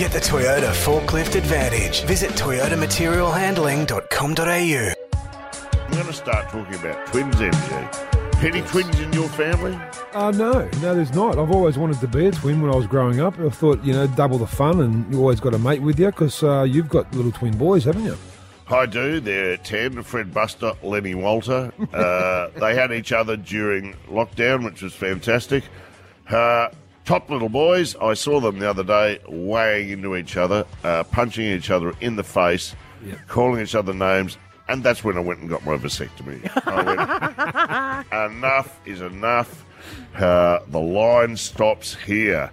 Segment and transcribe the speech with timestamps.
[0.00, 2.04] Get the Toyota forklift advantage.
[2.04, 4.94] Visit toyotamaterialhandling.com.au.
[5.74, 8.42] I'm going to start talking about twins, MG.
[8.42, 9.78] Any twins in your family?
[10.14, 11.38] Uh, no, no, there's not.
[11.38, 13.38] I've always wanted to be a twin when I was growing up.
[13.38, 16.06] I thought, you know, double the fun, and you always got a mate with you
[16.06, 18.16] because uh, you've got little twin boys, haven't you?
[18.68, 19.20] I do.
[19.20, 21.74] They're 10, Fred Buster, Lenny Walter.
[21.92, 25.62] Uh, they had each other during lockdown, which was fantastic.
[26.26, 26.70] Uh,
[27.10, 27.96] top little boys.
[27.96, 32.14] I saw them the other day weighing into each other, uh, punching each other in
[32.14, 32.76] the face,
[33.26, 34.38] calling each other names.
[34.68, 36.48] And that's when I went and got my vasectomy.
[36.66, 39.64] I went, enough is enough.
[40.14, 42.52] Uh, the line stops here.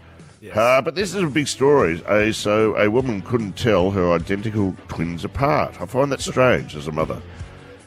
[0.56, 2.04] Uh, but this is a big story.
[2.08, 5.80] Uh, so a woman couldn't tell her identical twins apart.
[5.80, 7.22] I find that strange as a mother.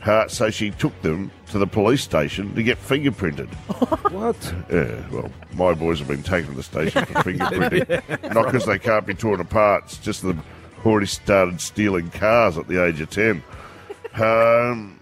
[0.04, 3.48] Uh, so she took them to the police station to get fingerprinted.
[4.10, 4.54] What?
[4.72, 8.34] Yeah, well, my boys have been taken to the station for fingerprinting.
[8.34, 10.38] Not because they can't be torn apart, it's just they've
[10.84, 13.42] already started stealing cars at the age of 10.
[14.14, 14.98] Um,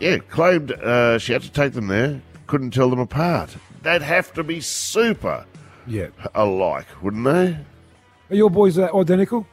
[0.00, 3.56] yeah, claimed uh, she had to take them there, couldn't tell them apart.
[3.82, 5.44] They'd have to be super
[5.86, 6.08] Yeah.
[6.34, 7.56] alike, wouldn't they?
[8.30, 9.46] Are your boys uh, identical?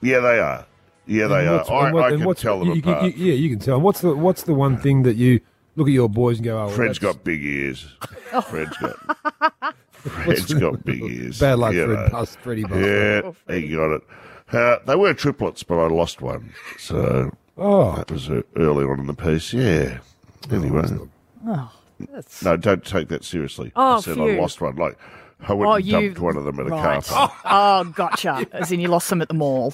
[0.00, 0.66] Yeah, they are.
[1.06, 1.72] Yeah, they And are.
[1.72, 3.04] I, and what- I and can tell them you- you- apart.
[3.16, 3.80] you- yeah, you can tell.
[3.80, 5.40] What's the What's the one thing that you
[5.76, 7.88] look at your boys and go, "Oh, well, Fred's that's- got big ears.
[8.48, 9.74] Fred's got.
[9.92, 11.38] Fred's got big ears.
[11.40, 12.08] Bad luck, you Fred know.
[12.10, 12.74] Bust, Freddie Bust.
[12.74, 14.02] Yeah, he got it.
[14.52, 16.52] Uh, they were triplets, but I lost one.
[16.78, 19.52] So Oh, that was uh, early on in the piece.
[19.52, 19.98] Yeah.
[20.50, 20.82] Anyway.
[21.46, 21.72] Oh,
[22.10, 22.42] that's...
[22.42, 23.72] No, don't take that seriously.
[23.76, 24.74] I Oh, said I lost one.
[24.76, 24.98] Like,
[25.40, 27.32] I went Oh, and you dumped one of them at a car park.
[27.44, 28.46] Oh, gotcha.
[28.52, 29.72] As in, you lost them at the mall.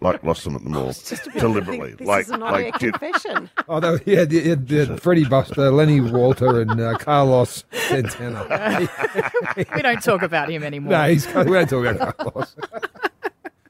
[0.00, 0.92] Like, lost them at the mall.
[1.38, 1.94] Deliberately.
[1.94, 3.50] This like, is not a like did, confession.
[3.68, 8.88] oh, no, yeah, yeah, yeah, Freddie Buster, Lenny Walter, and uh, Carlos Santana.
[9.74, 10.92] We don't talk about him anymore.
[10.92, 12.56] no, he's we don't talk about Carlos.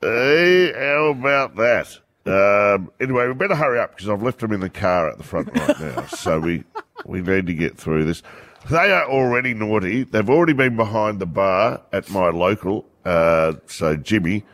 [0.00, 1.98] Hey, how about that?
[2.24, 5.24] Um, anyway, we better hurry up because I've left them in the car at the
[5.24, 6.06] front right now.
[6.06, 6.64] so we
[7.04, 8.22] we need to get through this.
[8.70, 10.04] They are already naughty.
[10.04, 12.86] They've already been behind the bar at my local.
[13.04, 14.44] Uh, so Jimmy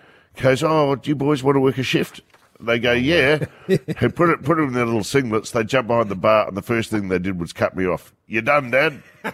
[0.41, 2.21] goes, "Oh, do you boys want to work a shift?"
[2.60, 5.53] They go, "Yeah." He put it put them in their little singlets.
[5.53, 8.15] They jump behind the bar, and the first thing they did was cut me off.
[8.26, 9.03] You're done, Dad?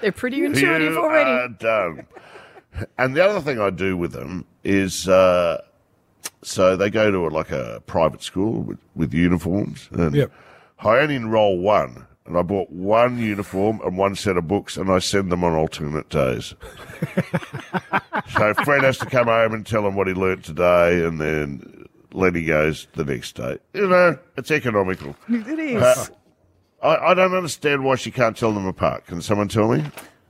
[0.00, 1.30] They're pretty intuitive you already.
[1.30, 2.06] Are done.
[2.98, 5.62] And the other thing I do with them is, uh,
[6.42, 10.32] so they go to like a private school with, with uniforms, and Yep.
[10.80, 14.90] I only enroll one, and I bought one uniform and one set of books, and
[14.90, 16.54] I send them on alternate days.
[18.36, 21.86] so Fred has to come home and tell him what he learnt today, and then
[22.12, 23.58] Lenny goes the next day.
[23.74, 25.14] You know, it's economical.
[25.28, 25.82] It is.
[25.82, 26.06] Uh,
[26.82, 29.06] I, I don't understand why she can't tell them apart.
[29.06, 29.84] Can someone tell me?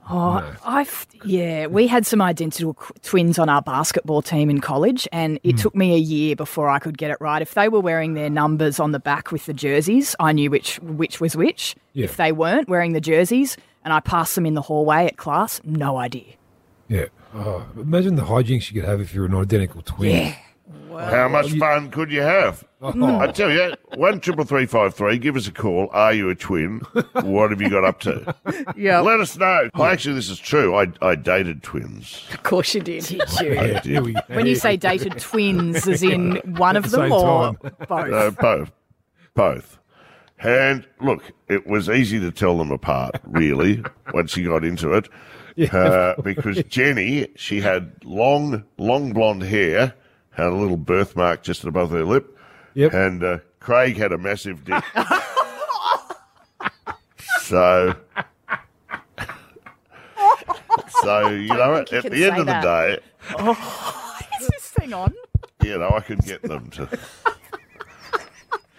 [0.09, 5.39] Oh, I've yeah, we had some identical twins on our basketball team in college, and
[5.43, 5.57] it hmm.
[5.57, 7.41] took me a year before I could get it right.
[7.41, 10.77] If they were wearing their numbers on the back with the jerseys, I knew which
[10.79, 11.75] which was which.
[11.93, 12.05] Yeah.
[12.05, 15.61] If they weren't wearing the jerseys, and I passed them in the hallway at class,
[15.63, 16.33] no idea.
[16.87, 17.05] Yeah.
[17.33, 20.33] Oh, imagine the hijinks you could have if you're an identical twin.
[20.89, 21.09] Yeah.
[21.09, 22.66] How much fun could you have?
[22.81, 25.17] I tell you, one triple three five three.
[25.17, 25.89] Give us a call.
[25.91, 26.79] Are you a twin?
[27.13, 28.35] What have you got up to?
[28.75, 29.69] Yeah, Let us know.
[29.73, 30.75] Oh, actually, this is true.
[30.75, 32.23] I I dated twins.
[32.31, 33.03] of course you did.
[33.05, 33.53] Did you?
[33.53, 34.19] Yeah, here we go.
[34.27, 37.57] When you say dated twins, as in one of them or time.
[37.87, 37.91] both?
[38.13, 38.71] Uh, both,
[39.33, 39.79] both.
[40.39, 43.15] And look, it was easy to tell them apart.
[43.25, 43.83] Really,
[44.13, 45.09] once you got into it,
[45.73, 49.95] uh, because Jenny, she had long, long blonde hair,
[50.29, 52.36] had a little birthmark just above her lip.
[52.77, 52.93] Yep.
[52.93, 54.83] And uh, Craig had a massive dick.
[57.41, 57.95] so,
[61.01, 62.61] so you know, at you the end say of the that.
[62.63, 62.99] day,
[64.41, 65.11] Is this thing on?
[65.63, 66.87] you know, I could get them to.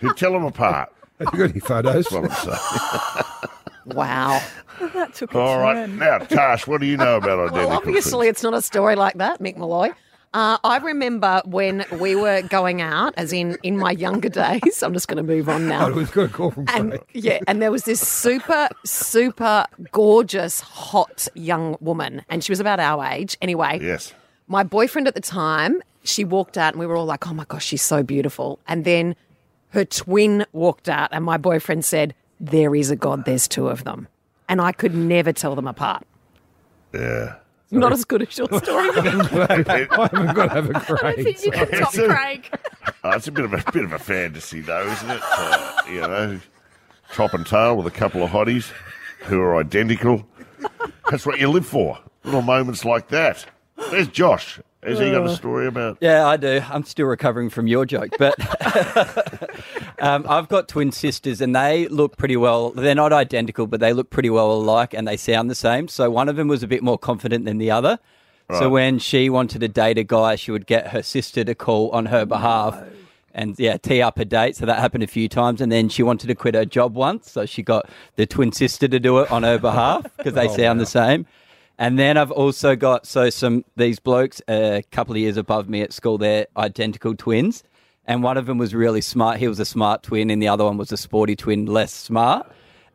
[0.00, 0.92] You tell them apart.
[1.18, 1.92] Have you got any photos?
[2.06, 3.96] That's what I'm saying.
[3.96, 4.40] Wow.
[4.94, 5.98] That took a All right, turn.
[5.98, 8.30] now, Tash, what do you know about identical Well, obviously, twins?
[8.30, 9.90] it's not a story like that, Mick Molloy.
[10.34, 14.82] Uh, I remember when we were going out, as in in my younger days.
[14.82, 15.88] I'm just going to move on now.
[15.88, 17.02] Oh, we've got a call from And Craig.
[17.14, 22.78] yeah, and there was this super, super gorgeous, hot young woman, and she was about
[22.80, 23.36] our age.
[23.40, 24.12] Anyway, Yes.
[24.48, 27.44] my boyfriend at the time, she walked out, and we were all like, "Oh my
[27.44, 29.16] gosh, she's so beautiful." And then
[29.70, 33.24] her twin walked out, and my boyfriend said, "There is a God.
[33.24, 34.08] There's two of them,"
[34.48, 36.04] and I could never tell them apart.
[36.92, 37.36] Yeah.
[37.70, 38.88] Not as good as your story.
[38.96, 41.16] I haven't got to have a I Craig.
[41.24, 42.50] think you can top It's a- Craig.
[43.04, 45.20] Oh, it's a bit of a bit of a fantasy, though, isn't it?
[45.22, 46.40] Uh, you know,
[47.12, 48.72] top and tail with a couple of hotties
[49.24, 50.26] who are identical.
[51.10, 51.98] That's what you live for.
[52.24, 53.44] Little moments like that.
[53.90, 54.60] There's Josh.
[54.82, 55.98] Has he got a story about?
[56.00, 56.62] Yeah, I do.
[56.70, 58.34] I'm still recovering from your joke, but
[60.00, 62.70] um, I've got twin sisters, and they look pretty well.
[62.70, 65.88] They're not identical, but they look pretty well alike, and they sound the same.
[65.88, 67.98] So one of them was a bit more confident than the other.
[68.50, 71.90] So when she wanted to date a guy, she would get her sister to call
[71.90, 72.82] on her behalf.
[73.34, 74.56] And yeah, tee up a date.
[74.56, 75.60] So that happened a few times.
[75.60, 77.30] And then she wanted to quit her job once.
[77.30, 80.80] So she got the twin sister to do it on her behalf because they sound
[80.80, 81.26] the same.
[81.78, 85.82] And then I've also got so some these blokes a couple of years above me
[85.82, 86.16] at school.
[86.16, 87.62] They're identical twins,
[88.08, 89.38] and one of them was really smart.
[89.38, 92.50] He was a smart twin, and the other one was a sporty twin, less smart.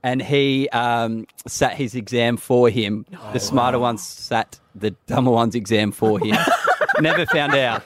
[0.06, 3.06] And he um, sat his exam for him.
[3.32, 6.36] The smarter one sat the dumber one's exam for him.
[7.00, 7.84] Never found out.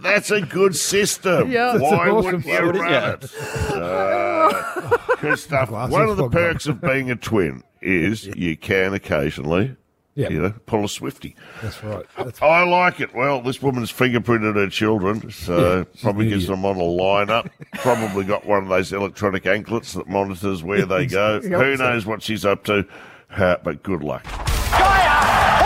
[0.00, 1.50] That's a good system.
[1.50, 1.76] Yeah.
[1.76, 2.76] Why awesome wouldn't you system.
[2.80, 3.12] run Yeah.
[3.20, 3.72] it?
[3.72, 5.70] Uh, good stuff.
[5.70, 9.76] One of the perks of being a twin is you can occasionally,
[10.16, 10.30] Yeah.
[10.30, 11.36] you know, pull a swifty.
[11.62, 12.06] That's right.
[12.16, 13.14] That's I like it.
[13.14, 17.50] Well, this woman's fingerprinted her children, so she's probably an gives them on a lineup.
[17.74, 21.40] probably got one of those electronic anklets that monitors where they go.
[21.42, 22.86] Who knows what she's up to?
[23.30, 24.24] Uh, but good luck.
[24.24, 25.12] Geyer!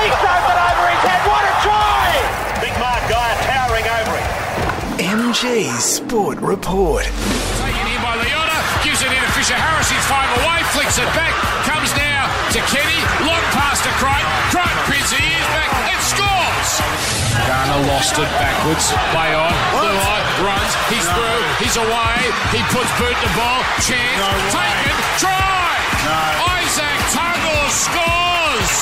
[0.03, 1.23] He's drove it over his head.
[1.31, 2.59] What a try!
[2.59, 5.31] Big Mark Geyer towering over him.
[5.31, 7.05] MG's Sport Report.
[7.07, 9.87] Taken in by Leona, gives it in to Fisher Harris.
[9.89, 11.31] He's five away, flicks it back,
[11.71, 12.10] comes now
[12.51, 14.27] to Kenny, long pass to Crichton.
[14.51, 15.71] Crichton pins the ears back.
[15.87, 16.71] And scores.
[17.47, 22.17] Garner lost it backwards, play on, blue eye, runs, he's through, he's away,
[22.51, 24.19] he puts boot the ball, chance,
[24.51, 25.71] taken, try!
[26.59, 28.75] Isaac Tuggle scores!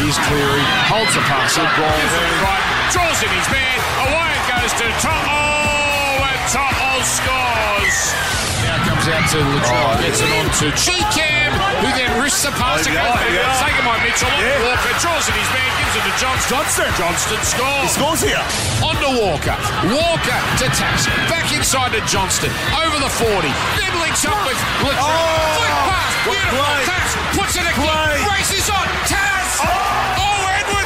[0.00, 3.76] Here's Cleary, holds the pass it to Crichton, draws in his man,
[4.08, 8.27] away it goes to To'o, and To'o scores!
[8.66, 11.52] Now comes out to Latrell, oh, gets it on to Cheekham,
[11.82, 13.62] who then risks the pass to yeah, oh, yeah.
[13.62, 16.48] taken by Mitchell, on to Walker, draws in his man, gives it to Johnston.
[16.48, 16.90] Johnston.
[16.96, 17.90] Johnston scores.
[17.92, 18.44] Scores here.
[18.82, 19.56] On to Walker.
[19.84, 21.06] Walker to Tass.
[21.28, 22.50] Back inside to Johnston.
[22.72, 23.48] Over the 40.
[23.76, 24.96] Then links up with Latrell.
[24.96, 25.56] Oh!
[25.60, 26.12] Flick pass.
[26.24, 26.58] Beautiful.
[26.58, 26.84] play.
[26.84, 27.84] Tass puts it again.
[27.84, 28.38] Play.
[28.38, 28.86] Races on.
[29.06, 29.37] Tass.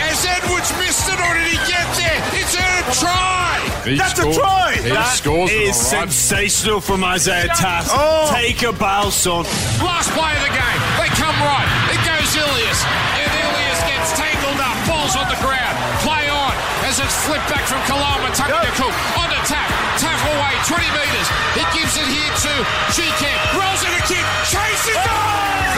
[0.00, 2.18] Has Edwards missed it or did he get there?
[2.40, 3.60] It's a try.
[3.84, 4.76] That's a try.
[4.80, 6.08] He That scores it, is all right.
[6.12, 7.88] sensational from Isaiah Tass.
[7.92, 8.28] Oh.
[8.32, 9.44] Take a bow, son.
[9.84, 10.80] Last play of the game.
[11.00, 11.68] They come right.
[11.92, 12.80] It goes Ilias.
[13.20, 14.76] And Ilias gets tangled up.
[14.88, 15.76] Ball's on the ground.
[16.04, 16.52] Play on
[16.88, 18.28] as it's flipped back from Kalama.
[18.36, 18.94] Tucker to Cook.
[19.20, 19.72] On to Taaffe.
[20.00, 20.52] Taaffe away.
[20.68, 21.28] 20 metres.
[21.56, 22.52] He gives it here to
[22.92, 23.36] Cheekham.
[23.56, 24.24] Rolls it a kick.
[24.48, 25.08] Chases it.
[25.08, 25.77] Oh!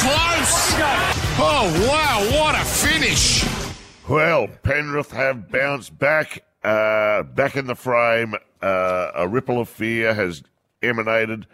[0.00, 0.74] Close.
[1.40, 2.40] Oh, wow.
[2.40, 3.44] What a finish.
[4.08, 8.34] Well, Penrith have bounced back, uh, back in the frame.
[8.62, 10.42] Uh, a ripple of fear has
[10.82, 11.46] emanated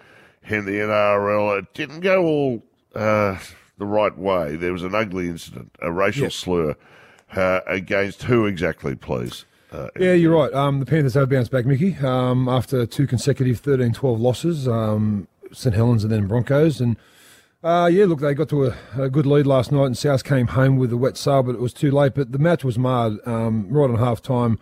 [0.49, 1.59] in the NRL.
[1.59, 2.63] It didn't go all
[2.95, 3.39] uh,
[3.79, 4.57] the right way.
[4.57, 6.77] There was an ugly incident, a racial slur
[7.35, 9.45] uh, against who exactly, please?
[9.73, 10.53] Uh, Yeah, you're right.
[10.55, 15.27] Um, the Panthers have bounced back, Mickey, um, after two consecutive 13 12 losses, um,
[15.53, 16.81] St Helens and then Broncos.
[16.81, 16.97] And
[17.65, 20.49] uh, yeah, look, they got to a, a good lead last night, and South came
[20.49, 22.15] home with a wet sail, but it was too late.
[22.15, 24.59] But the match was marred um, right on half time.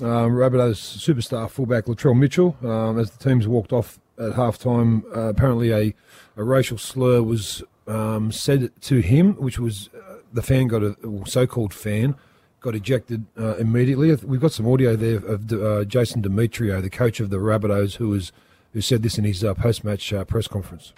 [0.00, 5.04] Um, Rabbitohs superstar fullback Latrell Mitchell, um, as the teams walked off at half time,
[5.16, 5.94] uh, apparently a,
[6.36, 10.96] a racial slur was um, said to him, which was uh, the fan got a
[11.26, 12.16] so called fan
[12.64, 14.14] got ejected uh, immediately.
[14.14, 18.08] We've got some audio there of uh, Jason Demetriou, the coach of the Rabbitohs, who
[18.08, 18.32] was
[18.74, 20.92] who said this in his uh, post match uh, press conference.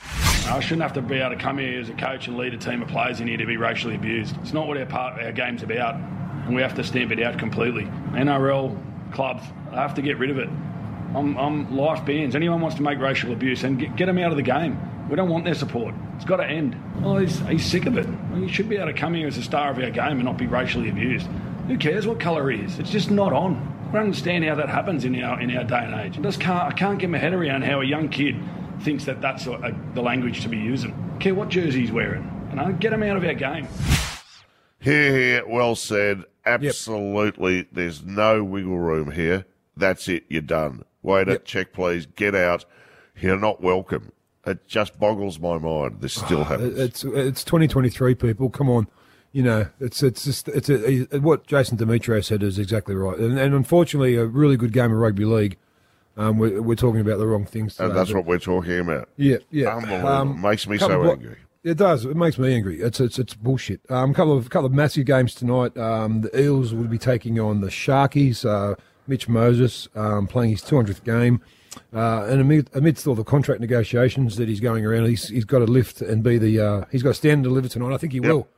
[0.49, 2.59] I shouldn't have to be able to come here as a coach and lead a
[2.59, 4.35] team of players in here to be racially abused.
[4.39, 7.39] It's not what our part our game's about, and we have to stamp it out
[7.39, 7.85] completely.
[8.13, 9.43] NRL clubs
[9.73, 10.49] I have to get rid of it.
[11.15, 12.35] I'm, I'm life bans.
[12.35, 14.81] Anyone wants to make racial abuse and get, get them out of the game.
[15.09, 15.95] We don't want their support.
[16.17, 16.77] It's got to end.
[17.05, 18.07] Oh, he's, he's sick of it.
[18.31, 20.25] Well, you should be able to come here as a star of our game and
[20.25, 21.27] not be racially abused.
[21.69, 22.79] Who cares what colour he is?
[22.79, 23.76] It's just not on.
[23.89, 26.19] I don't understand how that happens in our in our day and age.
[26.19, 26.73] I just can't.
[26.73, 28.37] I can't get my head around how a young kid
[28.81, 30.93] thinks that that's a, a, the language to be using.
[31.15, 32.25] I care what jersey he's wearing.
[32.51, 33.69] You know, get him out of our game.
[34.81, 36.25] Here, here, well said.
[36.45, 37.67] Absolutely.
[37.73, 39.47] There's no wiggle room here.
[39.77, 40.25] That's it.
[40.29, 40.85] You're done.
[41.03, 41.45] Waiter, Yep.
[41.45, 42.07] Check, please.
[42.07, 42.65] Get out.
[43.17, 44.13] You're not welcome.
[44.47, 46.01] It just boggles my mind.
[46.01, 46.79] This still ah, happens.
[46.79, 48.49] It's it's 2023, people.
[48.51, 48.87] Come on,
[49.37, 53.39] you know it's it's just it's a, what Jason Demetriou said is exactly right, and,
[53.39, 55.59] and unfortunately, a really good game of rugby league.
[56.17, 57.79] Um, we're, we're talking about the wrong things.
[57.79, 59.11] and that's but- what we're talking about.
[59.19, 59.77] Yeah, yeah.
[59.77, 60.25] Unbelievable.
[60.37, 61.37] Makes me so of- angry.
[61.65, 62.07] It does.
[62.07, 62.81] It makes me angry.
[62.81, 63.83] It's it's it's bullshit.
[63.91, 65.77] Um, couple of couple of massive games tonight.
[65.77, 68.43] Um, the Eels will be taking on the Sharkies.
[68.49, 68.77] Uh,
[69.07, 71.43] Mitch Moses, um, playing his 200th game.
[71.95, 75.59] Uh, and amid, amidst all the contract negotiations that he's going around, he's, he's got
[75.59, 76.59] to lift and be the.
[76.59, 77.93] Uh, he's got to stand and deliver tonight.
[77.93, 78.49] I think he will.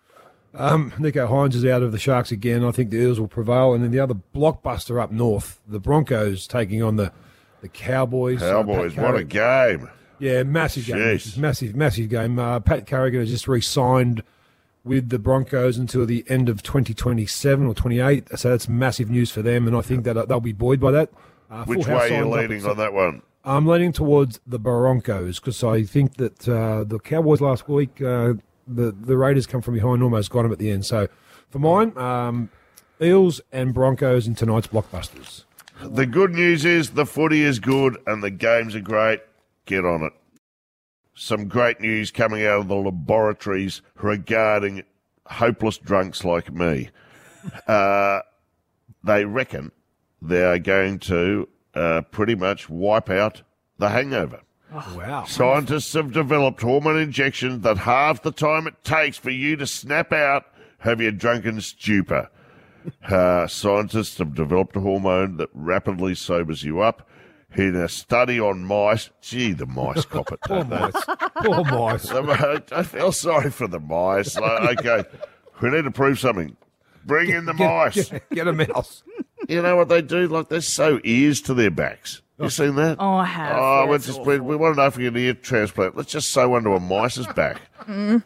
[0.59, 2.65] Um, Nicho Hynes is out of the Sharks again.
[2.65, 3.73] I think the Eels will prevail.
[3.75, 7.13] And then the other blockbuster up north, the Broncos taking on the,
[7.61, 8.43] the Cowboys.
[8.43, 9.89] Uh, Cowboys, what a game.
[10.19, 10.97] yeah, massive game.
[10.97, 11.37] Jeez.
[11.39, 12.39] Massive, massive game.
[12.39, 14.23] Uh, Pat Carrigan has just re-signed
[14.85, 18.29] with the Broncos until the end of 2027 or 28.
[18.37, 20.91] So that's massive news for them, and I think that uh, they'll be buoyed by
[20.93, 21.11] that.
[21.51, 23.23] Uh, Which way are you leaning on that one?
[23.45, 28.35] I'm leaning towards the Broncos because I think that uh, the Cowboys last week, uh,
[28.69, 30.85] the the Raiders come from behind, almost got them at the end.
[30.87, 31.09] So
[31.51, 32.51] for mine, um,
[33.01, 35.45] Eels and Broncos in tonight's blockbusters.
[35.81, 39.21] The good news is the footy is good and the games are great.
[39.65, 40.13] Get on it.
[41.15, 44.83] Some great news coming out of the laboratories regarding
[45.27, 46.91] hopeless drunks like me.
[47.67, 48.21] Uh,
[49.05, 49.71] they reckon
[50.21, 53.43] they are going to uh, pretty much wipe out
[53.79, 54.41] the hangover.
[54.73, 55.25] Wow.
[55.25, 60.13] Scientists have developed hormone injections that halve the time it takes for you to snap
[60.13, 60.45] out
[60.85, 62.31] of your drunken stupor.
[63.11, 67.07] Uh, scientists have developed a hormone that rapidly sobers you up.
[67.55, 70.41] In a study on mice, gee, the mice cop it.
[70.47, 70.79] Poor they?
[70.79, 71.05] mice.
[71.37, 72.09] Poor mice.
[72.09, 74.39] The I feel sorry for the mice.
[74.39, 75.07] Like, okay,
[75.61, 76.57] we need to prove something.
[77.05, 78.09] Bring in the mice.
[78.09, 79.03] Get, get a mouse.
[79.49, 80.27] You know what they do?
[80.29, 82.23] Like they sew ears to their backs.
[82.41, 82.97] You seen that?
[83.01, 83.57] Oh, I have.
[83.57, 85.97] Oh, Yeah, we're it's just, we, we want an African ear transplant.
[85.97, 87.61] Let's just sew one to a mice's back.
[87.89, 88.23] Mm.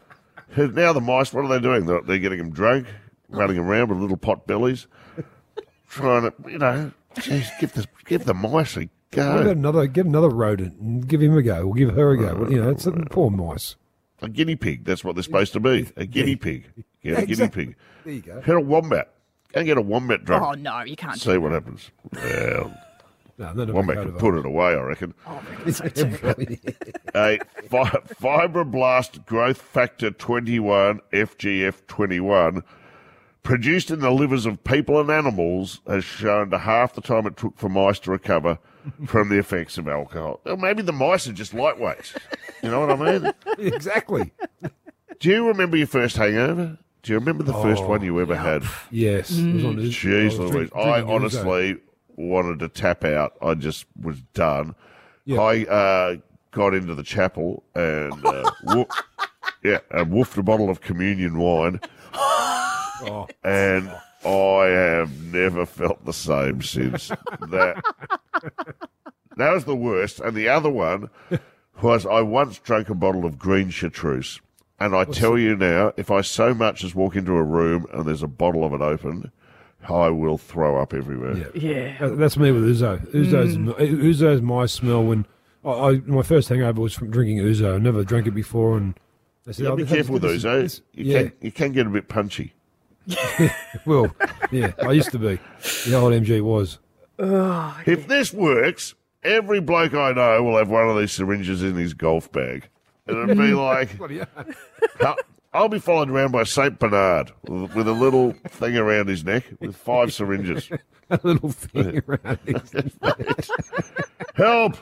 [0.75, 1.87] Now the mice, what are they doing?
[1.87, 2.87] They're, they're getting them drunk,
[3.29, 4.87] running around with little pot bellies,
[5.89, 9.33] trying to, you know, geez, give the give the mice a What go.
[9.39, 9.87] about another?
[9.87, 11.69] Get another rodent and give him a go.
[11.69, 12.35] Or give her a go.
[12.35, 13.77] Well, you know, it's a poor mice.
[14.21, 14.85] A guinea pig.
[14.85, 15.89] That's what they're supposed to be.
[15.97, 16.71] A guinea pig.
[17.03, 17.77] Get a guinea pig.
[18.05, 18.41] There you go.
[18.45, 19.11] Get a wombat.
[19.53, 20.43] Go and get a wombat drunk.
[20.45, 21.19] Oh no, you can't.
[21.21, 21.91] See what happens.
[22.13, 22.77] Well,
[23.43, 25.15] No, none of wombat it can put it away, I reckon.
[25.27, 25.41] away.
[27.15, 32.63] a fi- fibroblast growth factor 21 FGF 21
[33.43, 37.37] produced in the livers of people and animals has shown to half the time it
[37.37, 38.59] took for mice to recover
[39.07, 40.41] from the effects of alcohol.
[40.45, 42.17] Well, maybe the mice are just lightweights.
[42.63, 43.33] You know what I mean?
[43.59, 44.31] exactly.
[45.19, 46.79] Do you remember your first hangover?
[47.03, 48.63] Do you remember the first one you ever oh, had?
[48.93, 49.33] Yes.
[49.33, 50.53] It was on the- I Jeez was Louise.
[50.53, 51.15] drink- I drinking Ouzo.
[51.17, 51.77] honestly
[52.29, 53.35] wanted to tap out.
[53.43, 54.75] I just was done.
[55.25, 55.41] Yeah.
[55.41, 56.17] I uh,
[56.51, 58.87] got into the chapel and uh, woo-
[59.63, 61.81] yeah, and woofed a bottle of communion wine,
[62.15, 63.91] Oh, and
[64.25, 67.09] I have never felt the same since.
[67.09, 67.83] That
[69.37, 70.21] that was the worst.
[70.21, 71.11] And the other one
[71.83, 74.41] was I once drank a bottle of green chartreuse.
[74.79, 78.05] And I tell you now, if I so much as walk into a room and
[78.05, 79.31] there's a bottle of it open,
[79.89, 81.37] I will throw up everywhere.
[81.55, 81.91] yeah.
[82.01, 82.09] Yeah.
[82.15, 83.01] That's me with Ouzo.
[83.13, 85.27] Ouzo's, Ouzo's my smell when
[85.65, 87.75] I, I my first hangover was from drinking Ouzo.
[87.75, 88.95] I never drank it before, and
[89.45, 90.63] they said, Yeah, "Oh, be careful with this- those, eh?
[90.63, 92.55] this- You, yeah, can, you can get a bit punchy.
[93.87, 94.15] well,
[94.53, 95.39] yeah, I used to be.
[95.91, 96.79] The old MG was.
[97.19, 101.95] If this works, every bloke I know will have one of these syringes in his
[101.95, 102.69] golf bag.
[103.09, 103.91] And It'd be like,
[105.53, 106.79] I'll- be followed around by St.
[106.79, 110.71] Bernard with, a little thing around his neck with five syringes.
[111.11, 112.73] A little thing around his
[114.35, 114.77] Help!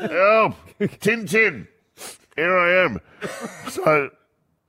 [0.00, 0.54] Help!
[1.00, 1.66] Tin Tin!
[2.36, 3.00] Here I am.
[3.68, 4.10] So,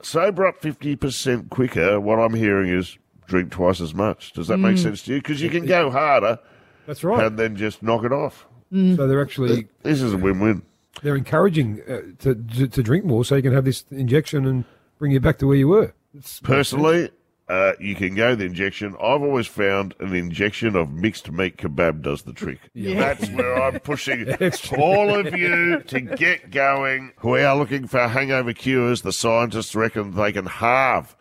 [0.02, 4.34] sober up 50% quicker, what I'm hearing is drink twice as much.
[4.34, 5.20] Does that make sense to you?
[5.22, 6.40] Because you can go harder
[6.88, 7.24] That's right.
[7.28, 8.48] and then just knock it off.
[8.72, 10.64] So they're actually This is a win win.
[11.04, 14.64] they're encouraging uh, to, to to drink more, so you can have this injection and
[15.00, 15.94] bring you back to where you were.
[16.14, 17.10] It's, Personally,
[17.48, 18.96] uh, you can go the injection.
[19.02, 22.60] I've always found an injection of mixed meat kebab does the trick.
[22.74, 23.00] Yeah.
[23.00, 24.32] That's where I'm pushing
[24.78, 27.14] all of you to get going.
[27.24, 29.02] We are looking for hangover cures.
[29.02, 31.16] The scientists reckon they can halve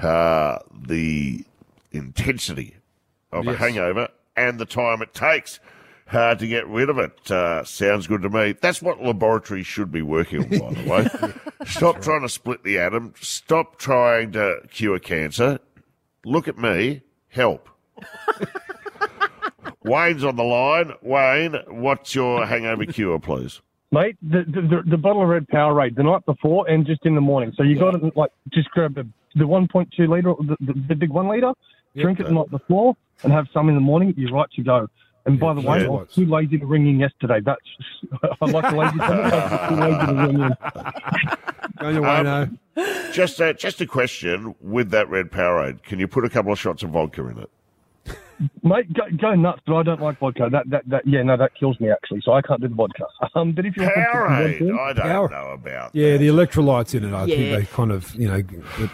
[0.00, 1.44] uh, the
[1.90, 2.76] intensity
[3.30, 5.58] of a hangover and the time it takes.
[6.12, 7.30] Uh, to get rid of it.
[7.30, 8.54] Uh, sounds good to me.
[8.60, 11.32] That's what laboratories should be working on, by the way.
[11.66, 13.14] Stop trying to split the atom.
[13.18, 15.58] Stop trying to cure cancer.
[16.24, 17.02] Look at me.
[17.28, 17.68] Help.
[19.84, 20.92] Wayne's on the line.
[21.00, 23.62] Wayne, what's your hangover cure, please?
[23.90, 27.14] Mate, the, the the the bottle of red Powerade the night before and just in
[27.14, 27.52] the morning.
[27.56, 31.10] So you got to like just grab the the 1.2 liter, the, the, the big
[31.10, 31.52] one liter,
[31.96, 34.12] drink it the night before, and have some in the morning.
[34.16, 34.88] You're right to go.
[35.24, 35.86] And by the way, yeah.
[35.86, 37.40] I was too lazy to ring in yesterday.
[37.40, 37.60] That's
[38.40, 39.32] I like the lazy comment.
[39.32, 40.52] I was too lazy to ring in.
[41.80, 43.12] Go your way Um, now.
[43.12, 45.82] Just a, just a question with that red Powerade.
[45.82, 47.50] Can you put a couple of shots of vodka in it?
[48.62, 50.48] Mate, go, go nuts, but I don't like vodka.
[50.50, 52.20] That, that, that, yeah, no, that kills me actually.
[52.24, 53.04] So I can't do the vodka.
[53.34, 54.58] Um, but if you want Powerade.
[54.58, 55.94] to- I don't Power- know about.
[55.94, 57.14] Yeah, the electrolytes in it.
[57.14, 57.36] I Yeah.
[57.36, 58.42] think they kind of, you know,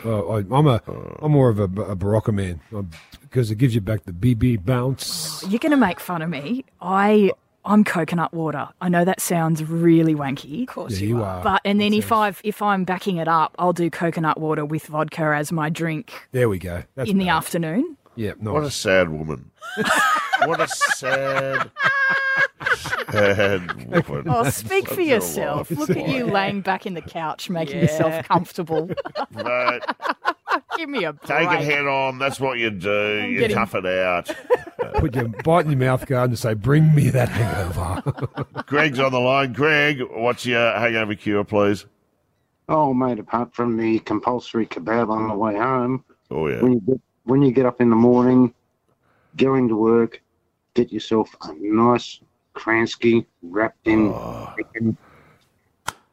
[0.04, 0.80] uh, I, I'm a,
[1.20, 2.90] I'm more of a, a Berocca man um,
[3.22, 5.44] because it gives you back the BB bounce.
[5.48, 6.64] You're going to make fun of me.
[6.80, 7.32] I
[7.64, 8.68] I'm coconut water.
[8.80, 10.62] I know that sounds really wanky.
[10.62, 11.42] Of course Yeah, you are.
[11.42, 14.86] But and then if I've if I'm backing it up, I'll do coconut water with
[14.86, 16.84] vodka as my drink There we go.
[16.94, 17.97] That's in the afternoon.
[18.18, 18.52] Yeah, nice.
[18.52, 19.50] What a sad woman.
[20.44, 21.70] what a sad,
[23.10, 24.24] sad woman.
[24.28, 25.70] Oh, speak for yourself.
[25.70, 27.82] Look at you laying back in the couch, making Yeah.
[27.82, 28.90] yourself comfortable.
[29.30, 29.82] Mate,
[30.76, 31.28] Give me a break.
[31.48, 32.18] take it head on.
[32.18, 33.20] That's what you do.
[33.22, 34.30] You getting- tough it out.
[34.94, 38.02] Put your bite in your mouth guard and say, "Bring me that hangover."
[38.66, 39.52] Greg's on the line.
[39.52, 41.86] Greg, what's your hangover cure, please?
[42.68, 46.60] Oh, mate, apart from the compulsory kebab on the way home, Oh, yeah.
[46.62, 48.54] when you get when you get up in the morning,
[49.36, 50.22] going to work,
[50.74, 52.20] get yourself a nice
[52.54, 54.54] Kransky wrapped in ah.
[54.56, 54.96] bacon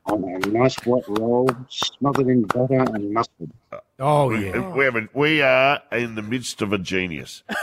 [0.06, 3.50] on a nice white roll, smothered in butter and mustard.
[3.98, 4.76] oh yeah.
[4.76, 7.44] we, have a, we are in the midst of a genius.
[7.50, 7.56] a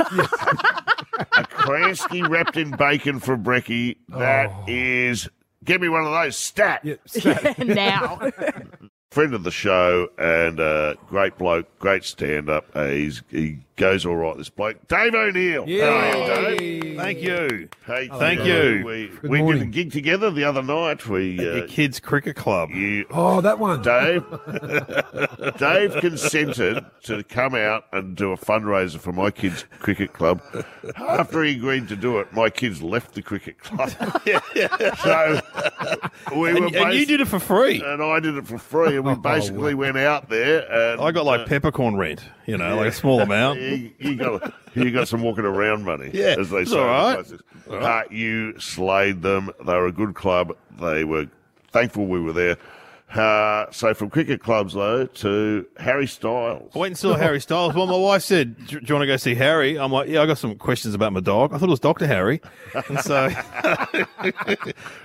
[1.45, 3.99] Kransky wrapped in bacon for brekkie.
[4.09, 4.65] That oh.
[4.67, 5.29] is,
[5.65, 6.37] Give me one of those.
[6.37, 6.81] Stat.
[6.83, 8.31] Yeah, now.
[9.13, 12.65] Friend of the show and a great bloke, great stand up.
[12.73, 14.87] Uh, he's, he goes all right, this bloke.
[14.89, 15.65] Dave O'Neill.
[15.69, 16.13] Yeah.
[16.51, 16.97] Dave?
[16.97, 17.69] Thank you.
[17.87, 18.83] Hey, Thank you.
[18.87, 19.71] We, Good we did a morning.
[19.71, 21.07] gig together the other night.
[21.09, 22.71] We Your uh, kids' cricket club.
[22.71, 23.83] you, Oh, that one.
[23.83, 24.25] Dave.
[25.59, 30.43] Dave consented to come out and do a fundraiser for my kids' cricket club.
[30.97, 33.91] After he agreed to do it, my kids left the cricket club.
[35.03, 35.41] so
[36.37, 37.83] we And, were and you bas- did it for free.
[37.85, 40.61] and I did it for free, and we basically went out there.
[40.71, 43.61] And, I got like uh, peppercorn rent, you know, like a small amount.
[43.61, 46.79] you, you got you got some walking around money, Yeah, as they say.
[46.79, 47.15] all right.
[47.15, 47.41] places.
[47.71, 49.51] Uh, you slayed them.
[49.65, 50.57] They were a good club.
[50.81, 51.27] They were
[51.71, 52.57] thankful we were there.
[53.15, 56.73] Uh, so from cricket clubs though to Harry Styles.
[56.75, 57.75] I went and saw Harry Styles.
[57.75, 60.23] Well, my wife said, "Do do you want to go see Harry?" I'm like, "Yeah,
[60.23, 62.41] I got some questions about my dog." I thought it was Doctor Harry,
[62.89, 63.29] and so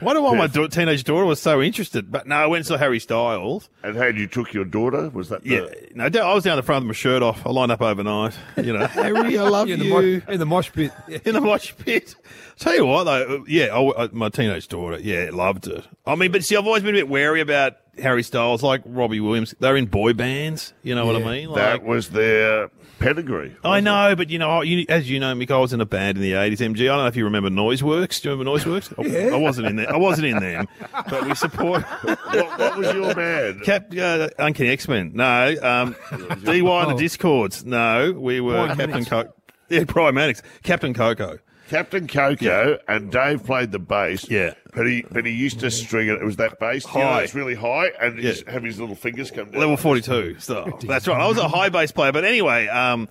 [0.02, 2.12] wonder why my da- teenage daughter was so interested.
[2.12, 3.70] But no, I went and saw Harry Styles.
[3.84, 5.10] And how you took your daughter?
[5.10, 7.46] Was that the, Yeah, no, I was down the front with my shirt off.
[7.46, 8.38] I lined up overnight.
[8.58, 10.22] You know, Harry, I love in, the you.
[10.28, 10.92] in the mosh pit.
[11.26, 12.16] in the mosh pit.
[12.60, 15.86] Tell you what, though, yeah, I, I- my teenage daughter, yeah, loved it.
[16.06, 19.20] I mean, but see, I've always been a bit wary about Harry Styles, like Robbie
[19.20, 19.54] Williams.
[19.60, 21.32] They're in boy bands, you know what I Yeah.
[21.32, 21.54] mean?
[21.56, 23.56] that was their pedigree?
[23.64, 26.18] I know, but you know, you, as you know, Mick, I was in a band
[26.18, 26.60] in the eighties.
[26.60, 28.22] MG, I don't know if you remember Noiseworks.
[28.22, 29.32] Do you remember Noiseworks?
[29.32, 29.94] I, I wasn't in there.
[29.94, 30.68] I wasn't in them,
[31.10, 31.84] but we support.
[32.02, 32.26] what,
[32.60, 33.62] what was your band?
[33.64, 35.12] Cap, uh, Uncanny X Men.
[35.14, 35.56] No.
[35.62, 35.96] Um,
[36.44, 37.66] DY and the Discords.
[37.66, 38.14] No.
[38.14, 39.34] We were Brian Captain Coco.
[39.70, 40.42] Yeah, Brian Mannix.
[40.64, 41.38] Captain Coco.
[41.70, 44.30] Captain Coco and Dave played the bass.
[44.30, 44.54] Yeah.
[44.74, 46.14] But he but he used to string it.
[46.22, 46.86] It was that bass.
[46.94, 47.22] You know, High.
[47.24, 48.32] it's really high and Yeah.
[48.32, 49.60] just have his little fingers come down.
[49.60, 50.80] Level 42 stuff.
[50.82, 51.20] That's right.
[51.20, 52.12] I was a high bass player.
[52.12, 53.10] But anyway, um,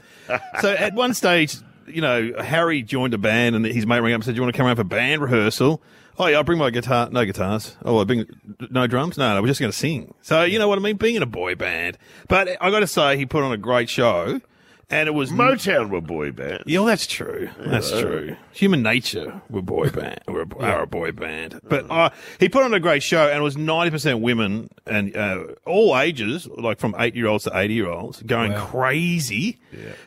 [0.60, 4.16] so at one stage, you know, Harry joined a band and his mate rang up
[4.16, 5.82] and said, Do you want to come around for band rehearsal?
[6.18, 7.10] Oh, yeah, I'll bring my guitar.
[7.10, 7.76] No guitars.
[7.84, 8.24] Oh, I bring
[8.70, 9.18] no drums?
[9.18, 10.14] No, no, we're just going to sing.
[10.22, 10.96] So, you know what I mean?
[10.96, 11.98] Being in a boy band.
[12.26, 14.40] But I got to say, he put on a great show.
[14.88, 16.62] And it was Motown were boy band.
[16.66, 17.50] Yeah, well, that's true.
[17.58, 18.36] That's true.
[18.52, 20.20] Human nature, we're boy band.
[20.28, 21.60] We're a, are a boy band.
[21.64, 25.16] But uh, he put on a great show, and it was ninety percent women and
[25.16, 29.58] uh, all ages, like from eight year olds to eighty year olds, going crazy.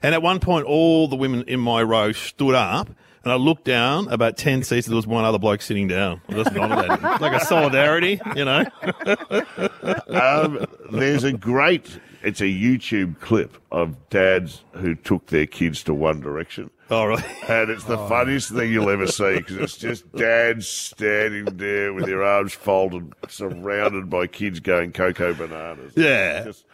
[0.01, 2.89] And at one point, all the women in my row stood up.
[3.21, 6.21] And I looked down about 10 seats, and there was one other bloke sitting down.
[6.29, 7.21] I just nodded at him.
[7.21, 8.63] Like a solidarity, you know?
[10.07, 11.99] Um, there's a great.
[12.21, 16.69] It's a YouTube clip of dads who took their kids to One Direction.
[16.89, 17.23] Oh, All right.
[17.49, 18.07] And it's the oh.
[18.07, 23.13] funniest thing you'll ever see because it's just dads standing there with their arms folded,
[23.27, 25.93] surrounded by kids going cocoa bananas.
[25.95, 26.43] Yeah.
[26.45, 26.65] Just,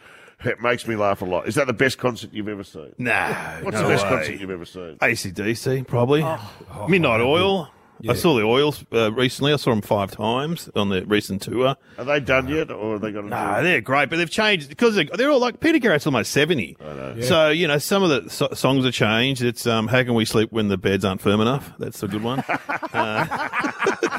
[0.44, 1.46] it makes me laugh a lot.
[1.46, 2.94] Is that the best concert you've ever seen?
[2.98, 3.60] Nah.
[3.60, 4.10] What's no the best way.
[4.10, 4.96] concert you've ever seen?
[5.00, 6.22] ACDC, probably.
[6.24, 6.86] Oh.
[6.88, 7.70] Midnight Oil.
[8.08, 9.52] I saw the Oils uh, recently.
[9.52, 11.76] I saw them five times on the recent tour.
[11.98, 13.64] Are they done yet, or have they got to Nah, do?
[13.64, 16.76] they're great, but they've changed because they're, they're all like Peter Garrett's almost seventy.
[17.22, 19.42] So you know some of the so- songs have changed.
[19.42, 22.22] It's um, "How Can We Sleep When the Beds Aren't Firm Enough." That's a good
[22.22, 22.40] one.
[22.92, 23.48] uh,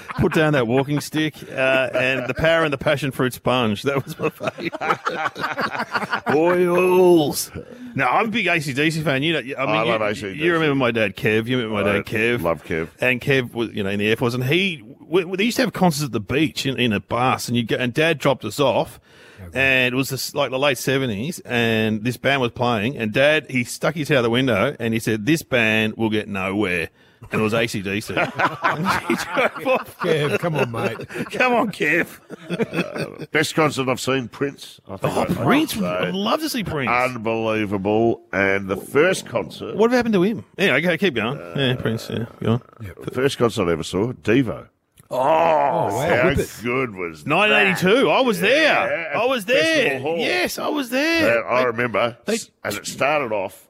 [0.19, 3.83] put down that walking stick uh, and the power and the passion fruit sponge.
[3.83, 6.27] That was my favourite.
[6.35, 7.51] Oils.
[7.95, 9.23] Now I'm a big ACDC fan.
[9.23, 10.35] You know, I mean, I love AC/DC.
[10.35, 11.47] you remember my dad Kev.
[11.47, 12.41] You remember my I dad Kev.
[12.41, 12.89] love Kev.
[12.99, 15.57] And Kev was, you know, in the Air Force, and he we, we- they used
[15.57, 18.17] to have concerts at the beach in, in a bus, and you go, and Dad
[18.19, 18.99] dropped us off,
[19.53, 23.45] and it was this, like the late seventies, and this band was playing, and Dad
[23.49, 26.89] he stuck his head out the window, and he said, "This band will get nowhere."
[27.31, 28.07] And it was ACDC.
[29.07, 29.97] He drove off.
[29.99, 31.07] Kev, come on, mate.
[31.31, 32.19] Come on, Kev.
[32.49, 34.79] Uh, best concert I've seen, Prince.
[34.87, 35.73] I think Oh, I- I Prince.
[35.73, 35.85] say.
[35.85, 36.89] I'd love to see Prince.
[36.91, 38.21] Unbelievable.
[38.31, 40.45] And the first concert, What happened to him?
[40.57, 41.37] Anyway, okay, keep going.
[41.55, 42.09] yeah, Prince.
[42.09, 42.61] Yeah, go on.
[43.03, 44.67] the first concert I ever saw, Devo.
[45.09, 45.89] Oh, wow.
[45.89, 47.29] How good was that?
[47.29, 48.09] 1982.
[48.09, 49.11] I was there.
[49.13, 49.99] Yeah, I was Festival there.
[50.01, 50.17] Hall.
[50.17, 51.47] Yes, I was Uh, there.
[51.47, 53.63] I remember, they- and it started off.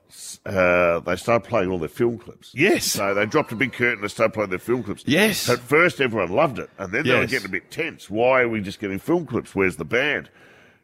[0.46, 2.52] Uh, they started playing all their film clips.
[2.56, 2.86] Yes.
[2.86, 4.02] So they dropped a big curtain.
[4.02, 5.04] They started playing their film clips.
[5.06, 5.50] Yes.
[5.50, 7.30] At first, everyone loved it, and then they were Yes.
[7.32, 8.10] getting a bit tense.
[8.10, 9.54] Why are we just getting film clips?
[9.54, 10.30] Where's the band?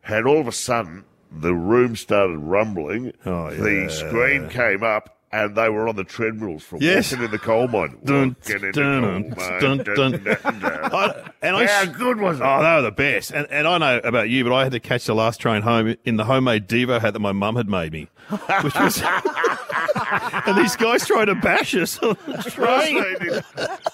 [0.05, 3.13] And all of a sudden, the room started rumbling.
[3.25, 3.55] Oh, yeah.
[3.57, 3.87] The yeah.
[3.87, 7.11] screen came up, and they were on the treadmills from Yes.
[7.11, 7.97] walking in the coal mine.
[8.05, 9.29] Dun, Walking the coal dun, mine.
[9.59, 10.11] dun, Dun, dun.
[10.23, 10.63] dun, dun.
[10.93, 12.43] I, and I, How good was it?
[12.43, 13.31] Oh, they were the best.
[13.31, 15.95] And, and I know about you, but I had to catch the last train home
[16.05, 18.07] in the homemade Devo hat that my mum had made me.
[18.29, 19.01] Which was,
[20.45, 23.41] and these guys tried to bash us on the train.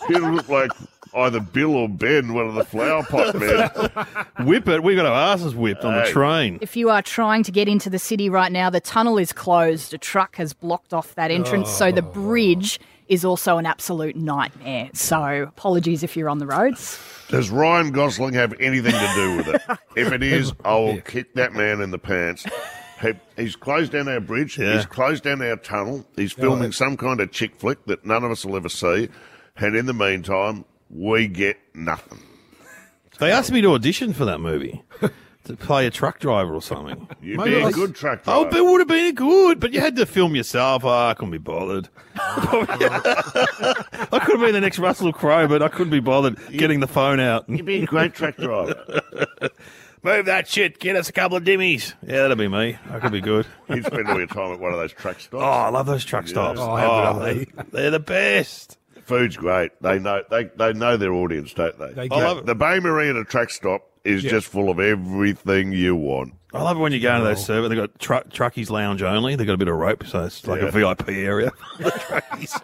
[0.09, 0.71] It looked like
[1.13, 4.19] either Bill or Ben, one of the flower pot men.
[4.47, 4.83] Whip it.
[4.83, 6.11] We got our asses whipped on the Hey.
[6.11, 6.59] train.
[6.61, 9.93] If you are trying to get into the city right now, the tunnel is closed.
[9.93, 12.11] A truck has blocked off that entrance, so the oh.
[12.11, 14.89] bridge is also an absolute nightmare.
[14.93, 16.99] So apologies if you're on the roads.
[17.29, 19.61] Does Ryan Gosling have anything to do with it?
[19.95, 22.45] If it is, I will kick that man in the pants.
[23.01, 24.57] He, he's closed down our bridge.
[24.57, 24.75] Yeah.
[24.75, 26.05] He's closed down our tunnel.
[26.15, 29.09] He's filming some kind of chick flick that none of us will ever see.
[29.57, 32.21] And in the meantime, we get nothing.
[33.19, 34.83] They asked me to audition for that movie.
[35.45, 37.07] To play a truck driver or something.
[37.23, 38.49] You'd Maybe be I- a good truck Oh, driver.
[38.51, 39.59] but it would have been good.
[39.59, 40.85] But you had to film yourself.
[40.85, 41.89] Oh, I couldn't be bothered.
[42.15, 46.87] I could have been the next Russell Crowe, but I couldn't be bothered getting the
[46.87, 47.49] phone out.
[47.49, 49.01] You'd be a great truck driver.
[50.03, 50.79] Move that shit.
[50.79, 51.93] Get us a couple of dimmies.
[52.05, 52.77] Yeah, that'd be me.
[52.91, 53.47] I could be good.
[53.69, 55.43] You'd spend all your time at one of those truck oh, stops.
[55.43, 56.59] Oh, I love those truck stops.
[56.59, 57.45] Oh, how good oh, are they?
[57.71, 58.77] They're the best.
[59.09, 59.71] Food's great.
[59.81, 61.93] They know they, they know their audience, don't they?
[61.93, 62.45] They The- get it.
[62.45, 64.29] the Bay Marina truck stop is Yeah.
[64.31, 66.33] just full of everything you want.
[66.53, 67.67] I love it when you go into those server.
[67.69, 69.35] They've got truck, truckies lounge only.
[69.35, 70.67] They've got a bit of rope, so it's like Yeah.
[70.69, 71.51] a VIP area.
[71.77, 72.55] The truckies.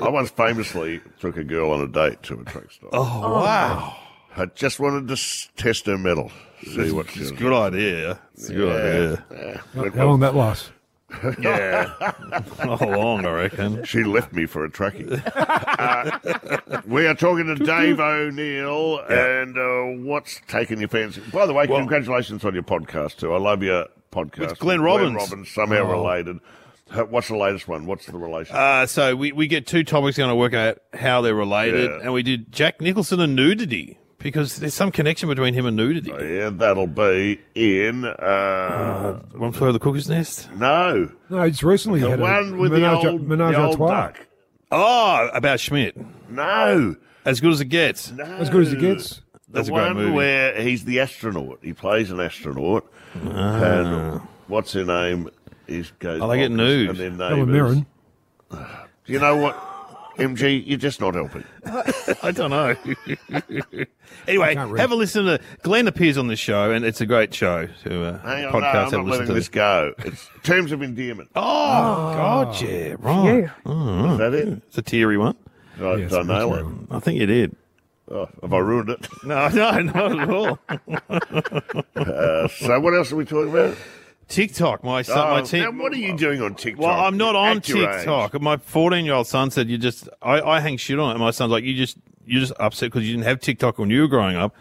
[0.00, 2.90] I, I once famously took a girl on a date to a truck stop.
[2.92, 3.40] Oh, oh.
[3.42, 3.96] wow.
[4.36, 6.30] I just wanted to s- test her metal,
[6.62, 7.40] see what she It's a was.
[7.40, 8.20] good idea.
[8.34, 9.24] It's a good idea.
[9.32, 9.60] Yeah.
[9.82, 10.70] How how long that lasts?
[11.40, 11.92] Yeah.
[12.64, 13.84] Not long, I reckon.
[13.84, 15.10] She left me for a truckie.
[15.36, 21.20] uh, we are talking to Dave O'Neill, and uh, what's taken your fancy?
[21.32, 23.32] By the way, Well- congratulations on your podcast too.
[23.34, 25.14] I love your podcast With Glenn Robbins.
[25.16, 25.90] Robbins, somehow Oh.
[26.02, 26.38] related.
[27.08, 27.86] What's the latest one?
[27.86, 28.56] What's the relation?
[28.56, 32.00] Uh, so we, we get two topics going to work out how they're related, Yeah.
[32.02, 36.10] and we did Jack Nicholson and nudity because there's some connection between him and nudity.
[36.12, 38.04] yeah, that'll be in.
[38.04, 38.10] Uh,
[39.32, 40.48] Uh, one flew over the cuckoo's nest.
[40.56, 43.78] no, No, it's recently the had one a with menage, the old, menage the old
[43.78, 44.26] duck.
[44.70, 45.96] Oh, about Schmidt.
[46.30, 48.12] No, As good as it gets.
[48.12, 49.20] no, As good as it gets.
[49.52, 50.12] That's the a great one movie.
[50.12, 51.58] where he's the astronaut.
[51.60, 55.28] He plays an astronaut, and what's her name?
[55.66, 56.20] He goes.
[56.22, 56.90] Oh, they get nude.
[56.90, 57.86] And then Helen Mirren.
[59.06, 59.56] You know what,
[60.20, 60.62] MG?
[60.66, 61.44] You're just not helping.
[62.22, 62.76] I don't know.
[64.28, 67.66] anyway, have a listen to Glenn appears on this show, and it's a great show
[67.84, 68.60] to uh, Hang on, podcast.
[68.60, 69.94] no, have I'm a not listen letting to this go.
[69.98, 71.30] It's terms of endearment.
[71.34, 71.42] Oh,
[72.14, 73.44] God, yeah, right.
[73.44, 74.48] Is that it?
[74.68, 75.36] It's a teary one.
[75.80, 76.94] I, Yes, did I nail that's it?
[76.94, 77.56] I think you did.
[78.10, 79.06] Oh, have I ruined it?
[79.24, 80.58] No, no, not at all.
[81.96, 83.76] Uh, so what else are we talking about?
[84.30, 85.62] TikTok, my son, my Oh, team.
[85.62, 86.82] now what are you doing on TikTok?
[86.84, 87.96] Well, I'm not on At your age.
[87.98, 88.40] TikTok.
[88.40, 90.08] My 14 year old son said you just.
[90.22, 92.90] I, I hang shit on it, and my son's like, you just you're just upset
[92.92, 94.54] because you didn't have TikTok when you were growing up.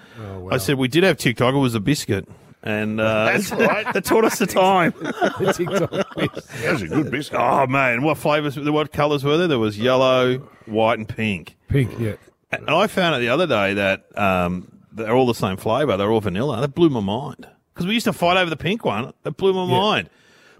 [0.51, 1.53] I said we did have TikTok.
[1.53, 2.27] It was a biscuit,
[2.63, 3.85] and uh, That's right.
[3.93, 4.91] that taught us the time.
[5.53, 5.91] TikTok.
[5.91, 7.39] That was a good biscuit.
[7.39, 8.59] oh man, what flavors?
[8.59, 9.47] What colours were there?
[9.47, 11.55] There was yellow, white, and pink.
[11.67, 12.15] Pink, yeah.
[12.51, 15.95] And I found out the other day that um, they're all the same flavour.
[15.95, 16.59] They're all vanilla.
[16.61, 17.47] That blew my mind
[17.79, 19.13] because we used to fight over the pink one.
[19.23, 20.09] That blew my mind.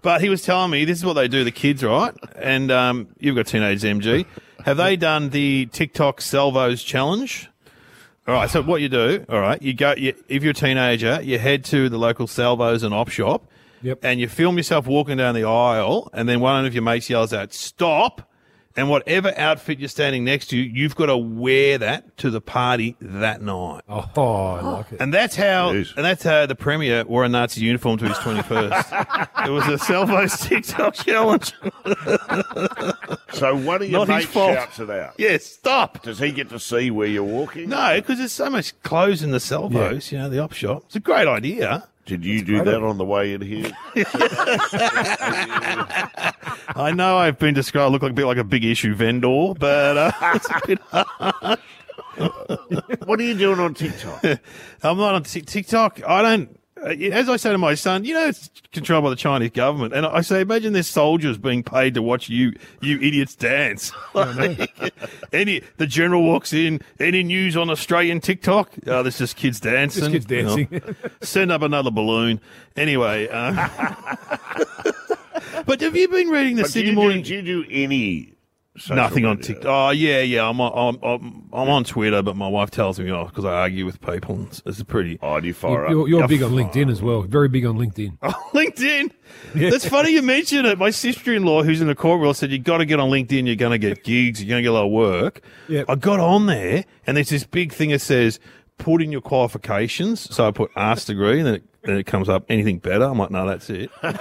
[0.01, 2.15] But he was telling me this is what they do, the kids, right?
[2.37, 4.25] And um, you've got teenage MG.
[4.63, 7.49] Have they done the TikTok Salvos challenge?
[8.25, 8.49] All right.
[8.49, 9.25] So what you do?
[9.27, 9.61] All right.
[9.61, 9.95] You go.
[9.97, 13.45] You, if you're a teenager, you head to the local Salvos and op shop.
[13.81, 13.99] Yep.
[14.03, 17.33] And you film yourself walking down the aisle, and then one of your mates yells
[17.33, 18.28] out, "Stop!"
[18.79, 22.95] And whatever outfit you're standing next to, you've got to wear that to the party
[23.01, 23.81] that night.
[23.89, 25.01] Oh, I like it.
[25.01, 25.95] And that's how, Jeez.
[25.97, 29.29] and that's how the premier wore a Nazi uniform to his 21st.
[29.47, 31.53] it was a Salvo's TikTok challenge.
[33.33, 34.53] So one of your Not his mates fault.
[34.55, 35.13] shouts it out.
[35.17, 36.01] yes, stop.
[36.03, 37.69] Does he get to see where you're walking?
[37.69, 40.83] No, because there's so much clothes in the Salvos, you know, the op shop.
[40.87, 41.87] It's a great idea.
[42.09, 43.71] Did you do that on the way in here?
[46.75, 49.53] I know I've been described, I look like a bit like a big issue vendor,
[49.53, 50.79] but uh, it's a bit
[53.05, 54.23] what are you doing on TikTok?
[54.83, 56.01] I'm not on Tik- TikTok.
[56.03, 56.58] I don't.
[56.83, 59.93] Uh, As I say to my son, you know, it's controlled by the Chinese government,
[59.93, 63.91] and I say, imagine there's soldiers being paid to watch you, you idiots dance.
[64.15, 64.93] Like,
[65.33, 68.71] any the general walks in, any news on Australian TikTok?
[68.87, 70.11] Oh, there's just kids dancing.
[70.11, 70.55] Just kids You know.
[70.57, 70.95] dancing.
[71.21, 72.41] Send up another balloon.
[72.75, 73.67] Anyway, uh,
[75.65, 77.23] but have you been reading the But do Sydney you, do, Morning?
[77.23, 78.33] do you do any?
[78.79, 79.37] Social Nothing on?
[79.39, 79.65] TikTok.
[79.65, 80.47] Oh yeah, yeah.
[80.47, 83.45] I'm on, I'm, I'm, I'm on Twitter, but my wife tells me oh, off because
[83.45, 84.35] I argue with people.
[84.35, 85.19] and It's, it's pretty.
[85.21, 86.07] Oh, do you fire You're, up?
[86.07, 87.21] you're big on LinkedIn as well.
[87.23, 88.17] Very big on LinkedIn.
[88.21, 89.11] Oh, LinkedIn.
[89.55, 90.77] That's funny you mention it.
[90.77, 93.45] My sister-in-law, who's in the court world, said you got to get on LinkedIn.
[93.45, 94.41] You're going to get gigs.
[94.43, 95.41] You're going to get a lot of work.
[95.67, 95.85] Yep.
[95.89, 98.39] I got on there, and there's this big thing that says
[98.77, 100.33] put in your qualifications.
[100.33, 103.05] So I put arts degree, and then it, then it comes up anything better.
[103.05, 103.91] I'm like, no, that's it.
[104.01, 104.15] and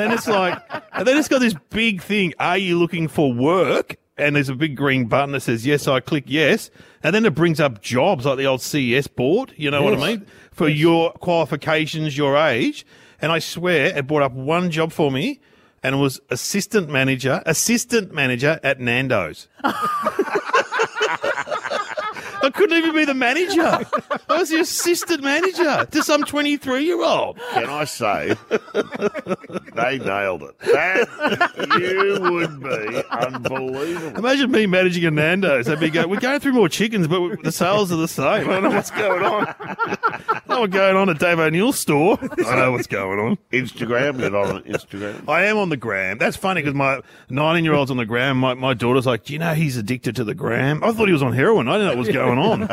[0.00, 0.58] then it's like,
[0.92, 2.34] and then it's got this big thing.
[2.38, 3.96] Are you looking for work?
[4.18, 5.88] And there's a big green button that says yes.
[5.88, 6.70] I click yes,
[7.02, 9.54] and then it brings up jobs like the old CES board.
[9.56, 10.26] You know what I mean?
[10.52, 12.84] For your qualifications, your age.
[13.20, 15.40] And I swear it brought up one job for me,
[15.82, 19.48] and it was assistant manager, assistant manager at Nando's.
[22.42, 23.62] I couldn't even be the manager.
[24.28, 27.38] I was the assistant manager to some 23 year old.
[27.52, 28.34] Can I say
[29.74, 30.58] they nailed it?
[30.60, 34.18] That you would be unbelievable.
[34.18, 35.68] Imagine me managing a Nando's.
[35.68, 38.24] I'd be going, we're going through more chickens, but the sales are the same.
[38.50, 39.54] I don't know what's going on.
[39.58, 42.18] I know what's going on at Dave O'Neill's store.
[42.46, 43.38] I know what's going on.
[43.52, 45.28] Instagram, you're not on Instagram.
[45.28, 46.18] I am on the gram.
[46.18, 47.00] That's funny because my
[47.30, 48.38] 19 year old's on the gram.
[48.38, 50.82] My, my daughter's like, Do you know he's addicted to the gram?
[50.82, 51.68] I thought he was on heroin.
[51.68, 52.66] I didn't know what was going on.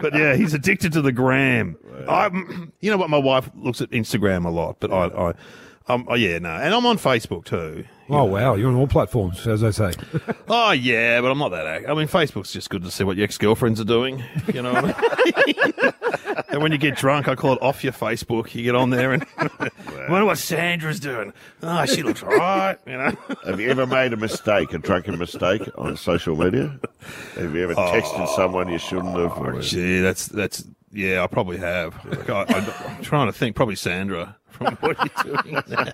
[0.00, 1.76] But yeah, he's addicted to the gram.
[2.08, 2.26] I,
[2.80, 3.10] you know what?
[3.10, 5.34] My wife looks at Instagram a lot, but I, I,
[5.88, 6.50] um, oh yeah, no.
[6.50, 7.84] And I'm on Facebook too.
[8.10, 8.54] Oh, wow.
[8.54, 9.92] You're on all platforms, as they say.
[10.46, 11.66] Oh yeah, but I'm not that.
[11.66, 14.22] Act- I mean, Facebook's just good to see what your ex girlfriends are doing.
[14.52, 16.42] You know what I mean?
[16.50, 18.54] and when you get drunk, I call it off your Facebook.
[18.54, 19.24] You get on there and
[20.08, 21.32] wonder what Sandra's doing.
[21.62, 22.76] Oh, she looks right.
[22.86, 23.16] You know.
[23.46, 26.78] Have you ever made a mistake, a drunken mistake on social media?
[27.36, 29.38] Have you ever texted someone you shouldn't have?
[29.38, 30.62] or- Gee, that's that's
[30.94, 31.22] yeah.
[31.22, 31.94] I probably have.
[32.28, 32.44] I,
[32.96, 33.56] am trying to think.
[33.56, 34.36] Probably Sandra.
[34.48, 35.92] From what are you doing now?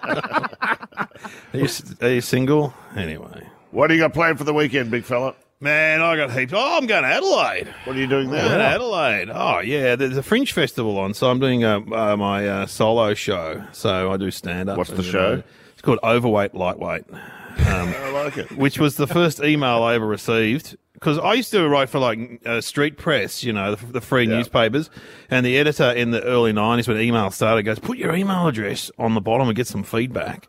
[1.55, 1.69] are, you,
[2.03, 2.75] are you single?
[2.95, 5.35] Anyway, What do you got planned for the weekend, big fella?
[5.61, 6.53] man, I got heaps.
[6.55, 7.69] Oh, I'm going to Adelaide.
[7.85, 8.61] What are you doing I'm going to there?
[8.61, 9.31] Adelaide.
[9.31, 13.15] Oh yeah, there's a Fringe Festival on, so I'm doing uh, uh, my uh, solo
[13.15, 13.65] show.
[13.73, 14.79] So I do stand up.
[14.79, 15.43] What's the show?
[15.73, 17.05] It's called Overweight Lightweight.
[17.11, 17.19] Um,
[17.59, 18.53] I like it.
[18.53, 20.77] which was the first email I ever received.
[21.01, 24.25] Because I used to write for like uh, Street Press, you know, the, the free
[24.29, 24.37] Yeah.
[24.37, 24.91] newspapers,
[25.31, 28.91] and the editor in the early '90s when email started goes, "Put your email address
[28.99, 30.47] on the bottom and get some feedback."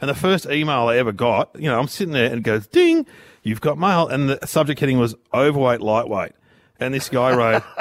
[0.00, 2.66] And the first email I ever got, you know, I'm sitting there and it goes,
[2.66, 3.06] "Ding,
[3.44, 6.32] you've got mail," and the subject heading was "Overweight, lightweight,"
[6.80, 7.62] and this guy wrote.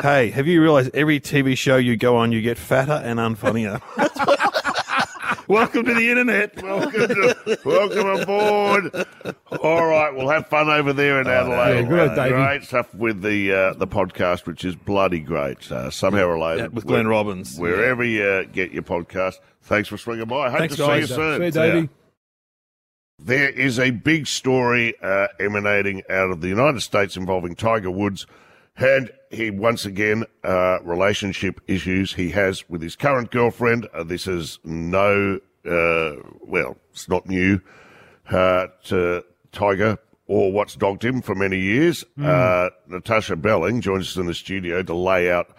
[0.00, 3.80] Hey, have you realised every TV show you go on, you get fatter and unfunnier?
[5.52, 6.62] Welcome to the internet.
[6.62, 9.06] Welcome, to, welcome aboard.
[9.60, 11.82] All right, we'll have fun over there in Adelaide.
[11.82, 12.30] yeah, good, Davey.
[12.30, 15.70] Great stuff with the uh, the podcast, which is bloody great.
[15.70, 17.58] Uh, somehow related Yeah, with Glenn Robbins.
[17.58, 19.34] Wherever you uh, get your podcast.
[19.64, 20.48] Thanks for swinging by.
[20.48, 21.08] Hope Thanks, to guys.
[21.08, 21.38] see you soon.
[21.40, 21.88] See you, Davey.
[23.18, 28.26] There is a big story uh, emanating out of the United States involving Tiger Woods,
[28.76, 33.88] and he once again uh, relationship issues he has with his current girlfriend.
[33.94, 37.60] Uh, this is no, uh, well, it's not new
[38.30, 42.04] uh, to Tiger or what's dogged him for many years.
[42.22, 45.54] Uh, Natasha Belling joins us in the studio to lay out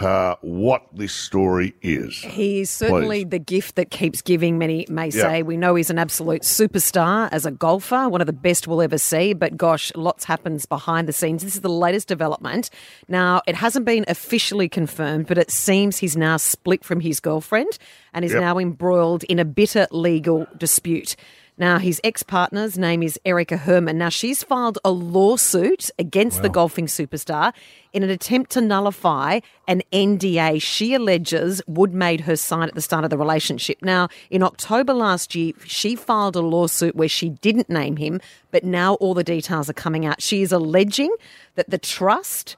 [0.00, 2.16] uh, what this story is.
[2.16, 3.30] He's certainly Please.
[3.30, 5.22] the gift that keeps giving, many may Yeah.
[5.22, 5.42] say.
[5.42, 8.96] We know he's an absolute superstar as a golfer, one of the best we'll ever
[8.96, 11.44] see, but gosh, lots happens behind the scenes.
[11.44, 12.70] This is the latest development.
[13.06, 17.76] Now, it hasn't been officially confirmed, but it seems he's now split from his girlfriend
[18.14, 18.40] and is Yep.
[18.40, 21.16] now embroiled in a bitter legal dispute.
[21.58, 23.98] Now, his ex partner's name is Erica Herman.
[23.98, 27.52] Now, she's filed a lawsuit against the golfing superstar
[27.92, 32.80] in an attempt to nullify an NDA she alleges Wood made her sign at the
[32.80, 33.78] start of the relationship.
[33.82, 38.64] Now, in October last year, she filed a lawsuit where she didn't name him, but
[38.64, 40.22] now all the details are coming out.
[40.22, 41.14] She is alleging
[41.56, 42.56] that the trust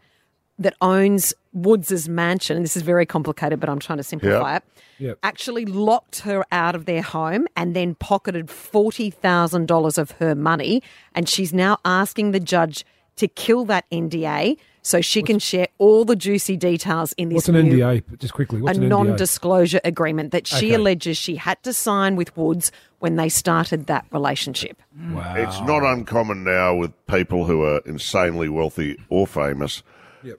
[0.56, 4.56] that owns Woods' mansion, and this is very complicated, but I'm trying to simplify Yeah.
[4.56, 4.62] it,
[4.98, 5.18] Yep.
[5.22, 10.82] actually locked her out of their home and then pocketed $40,000 of her money.
[11.14, 12.84] And she's now asking the judge
[13.16, 17.48] to kill that NDA so she can share all the juicy details in this What's
[17.48, 18.02] an new NDA?
[18.18, 20.74] Just quickly, what's a an non-disclosure agreement that she Okay.
[20.74, 24.82] alleges she had to sign with Woods when they started that relationship.
[25.12, 25.34] Wow.
[25.36, 29.82] It's not uncommon now with people who are insanely wealthy or famous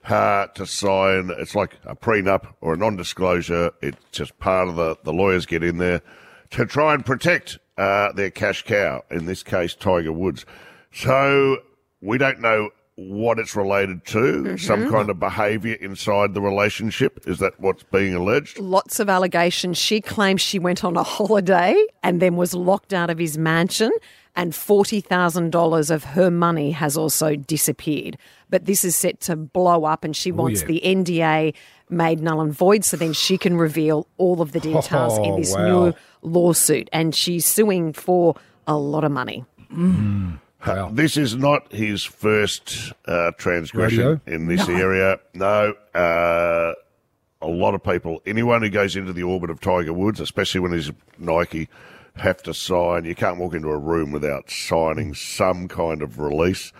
[0.08, 1.30] uh, to sign.
[1.38, 3.72] It's like a prenup or a non-disclosure.
[3.82, 6.02] It's just part of the the lawyers get in there
[6.50, 9.02] to try and protect uh, their cash cow.
[9.10, 10.44] In this case, Tiger Woods.
[10.92, 11.58] So
[12.00, 14.56] we don't know what it's related to.
[14.56, 17.20] Some kind of behaviour inside the relationship.
[17.26, 18.58] Is that what's being alleged?
[18.58, 19.76] Lots of allegations.
[19.76, 23.90] She claims she went on a holiday and then was locked out of his mansion,
[24.36, 28.16] and $40,000 of her money has also disappeared.
[28.50, 30.66] But this is set to blow up, and she wants yeah.
[30.68, 31.54] the NDA
[31.88, 35.36] made null and void so then she can reveal all of the details in Oh,
[35.36, 35.66] this wow.
[35.86, 36.88] new lawsuit.
[36.92, 39.44] And she's suing for a lot of money.
[40.66, 40.90] Wow.
[40.92, 44.20] This is not his first uh, transgression Radio?
[44.26, 45.18] in this area.
[45.34, 46.72] No, uh,
[47.42, 50.72] a lot of people, anyone who goes into the orbit of Tiger Woods, especially when
[50.72, 51.68] he's Nike,
[52.16, 53.04] have to sign.
[53.04, 56.72] You can't walk into a room without signing some kind of release.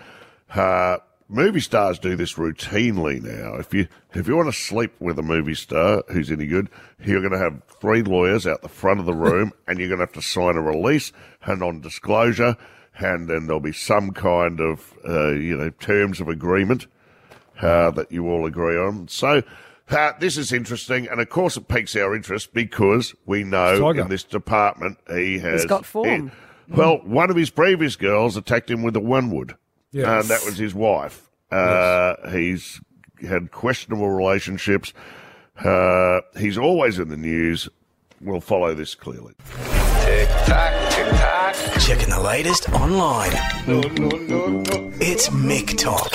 [0.54, 3.56] Uh, movie stars do this routinely now.
[3.56, 6.68] If you if you want to sleep with a movie star who's any good,
[7.04, 9.98] you're going to have three lawyers out the front of the room, and you're going
[9.98, 12.56] to have to sign a release, and non-disclosure,
[12.98, 16.86] and then there'll be some kind of uh, you know terms of agreement
[17.60, 19.08] uh, that you all agree on.
[19.08, 19.42] So.
[19.88, 24.00] Uh, this is interesting, and of course, it piques our interest because we know Tiger.
[24.02, 26.32] in this department he has got form.
[26.66, 29.54] he- well, one of his previous girls attacked him with a one wood,
[29.92, 30.06] Yes.
[30.06, 31.30] and that was his wife.
[31.52, 32.80] Uh, He's
[33.26, 34.92] had questionable relationships.
[35.64, 37.68] Uh, he's always in the news.
[38.20, 39.34] We'll follow this clearly.
[40.00, 41.54] Tick tock, tick tock.
[41.80, 43.30] Checking the latest online.
[45.00, 46.12] It's Mick Talk.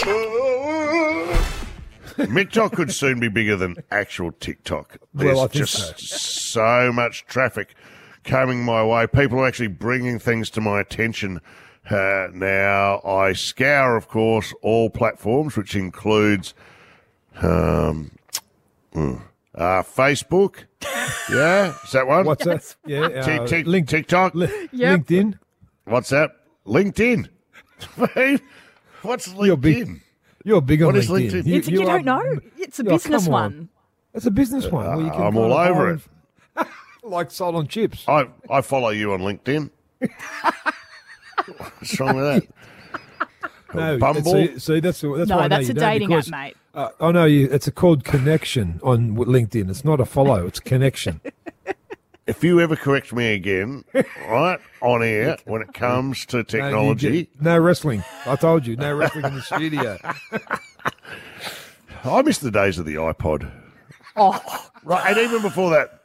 [2.15, 4.97] TikTok could soon be bigger than actual TikTok.
[5.13, 6.91] There's Well, just so.
[6.91, 7.75] much traffic
[8.23, 9.07] coming my way.
[9.07, 11.39] People are actually bringing things to my attention
[11.89, 13.01] uh, now.
[13.03, 16.53] I scour, of course, all platforms, which includes
[17.41, 18.11] um,
[18.93, 19.21] mm,
[19.55, 20.65] uh, Facebook.
[21.29, 22.25] Yeah, is that one?
[22.25, 22.75] What's that?
[22.85, 24.33] Yeah, uh, Tick- tick- link, TikTok.
[24.35, 25.01] li- Yep.
[25.01, 25.39] LinkedIn.
[25.85, 26.31] What's that?
[26.65, 27.29] LinkedIn.
[29.01, 30.01] What's LinkedIn?
[30.43, 30.79] You're big.
[30.79, 31.43] You're big on What is LinkedIn.
[31.43, 31.45] LinkedIn?
[31.71, 32.39] You, you, are- don't know?
[32.57, 33.41] It's a Oh, business come on.
[33.43, 33.69] one.
[34.13, 34.85] It's a business one.
[34.85, 36.01] where you can I'm all over it.
[36.57, 36.67] and-
[37.03, 38.03] like salt on chips.
[38.07, 39.69] I, I follow you on LinkedIn.
[41.79, 42.47] What's wrong with that?
[43.73, 44.23] No, Bumble?
[44.23, 46.57] See, see, that's that's No, why that's a don't, dating app, mate.
[46.73, 47.47] Uh, I know you.
[47.49, 49.69] It's a called connection on LinkedIn.
[49.69, 50.45] It's not a follow.
[50.45, 51.21] It's connection.
[52.31, 53.83] If you ever correct me again,
[54.27, 58.03] right, on air, when it comes to technology, get- No, wrestling.
[58.25, 59.97] I told you, no wrestling in the studio.
[62.03, 63.51] I miss the days of the iPod.
[64.15, 65.99] Oh, Right, and even before that,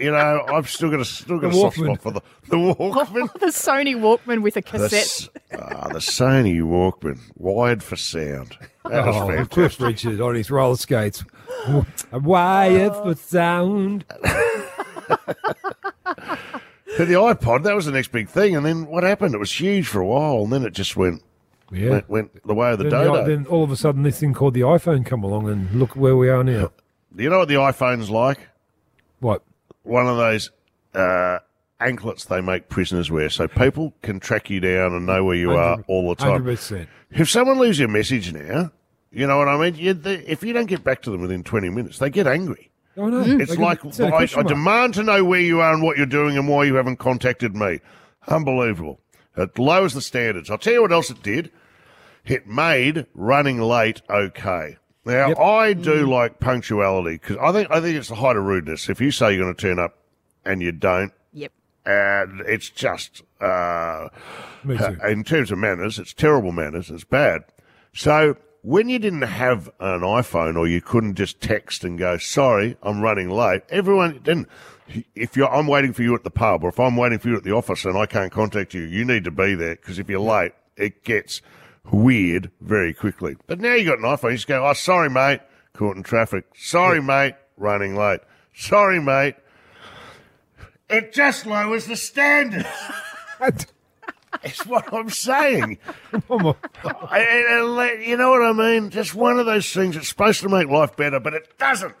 [0.00, 1.84] you know, I've still got a still got The a soft Walkman.
[1.98, 3.32] spot for the the Walkman.
[3.40, 4.92] the Sony Walkman with a cassette.
[4.94, 8.56] s- ah, the Sony Walkman, wired for sound.
[8.88, 9.50] That was Oh, fantastic.
[9.50, 11.22] Cliff Richard on his roller skates.
[12.12, 14.04] Wired for sound.
[16.96, 18.54] For the iPod, that was the next big thing.
[18.54, 19.34] And then what happened?
[19.34, 21.22] It was huge for a while, and then it just went
[21.72, 21.90] Yeah.
[21.90, 23.24] went, went the way of the Then, dodo.
[23.24, 25.96] the- then all of a sudden, this thing called the iPhone come along, and look
[25.96, 26.70] where we are now.
[27.14, 28.38] Do you know what the iPhone's like?
[29.18, 29.42] What?
[29.82, 30.50] One of those
[30.94, 31.38] uh,
[31.80, 35.50] anklets they make prisoners wear, so people can track you down and know where you
[35.52, 36.30] are all the time.
[36.32, 36.88] Hundred percent.
[37.10, 38.70] If someone leaves you a message now,
[39.10, 39.74] you know what I mean.
[39.74, 42.70] You, they, if you don't get back to them within twenty minutes, they get angry.
[42.96, 43.20] Oh no!
[43.22, 45.82] It's They can like set a I, I demand to know where you are and
[45.82, 47.80] what you're doing and why you haven't contacted me.
[48.28, 49.00] Unbelievable.
[49.36, 50.48] It lowers the standards.
[50.50, 51.50] I'll tell you what else it did.
[52.24, 54.76] It made running late okay.
[55.04, 55.38] Now Yep.
[55.38, 58.88] I do like punctuality because I think I think it's the height of rudeness.
[58.88, 59.98] If you say you're going to turn up
[60.44, 61.52] and you don't, Yep.
[61.84, 64.08] and it's just uh,
[64.62, 64.96] Me too.
[65.06, 66.90] in terms of manners, it's terrible manners.
[66.90, 67.42] It's bad.
[67.92, 72.78] So when you didn't have an iPhone or you couldn't just text and go, sorry,
[72.82, 74.48] I'm running late, everyone didn't.
[75.14, 77.36] If you're, I'm waiting for you at the pub or if I'm waiting for you
[77.36, 80.08] at the office and I can't contact you, you need to be there because if
[80.08, 81.42] you're late, it gets
[81.92, 83.36] weird very quickly.
[83.46, 85.40] But now you got an iPhone, you just go, oh, sorry, mate,
[85.74, 86.46] caught in traffic.
[86.56, 88.20] Sorry, mate, running late.
[88.54, 89.34] Sorry, mate.
[90.88, 92.66] It just lowers the standards.
[94.42, 95.78] It's what I'm saying.
[96.30, 96.56] Oh,
[97.10, 98.90] and- and you know what I mean?
[98.90, 101.94] Just one of those things that's supposed to make life better, but it doesn't.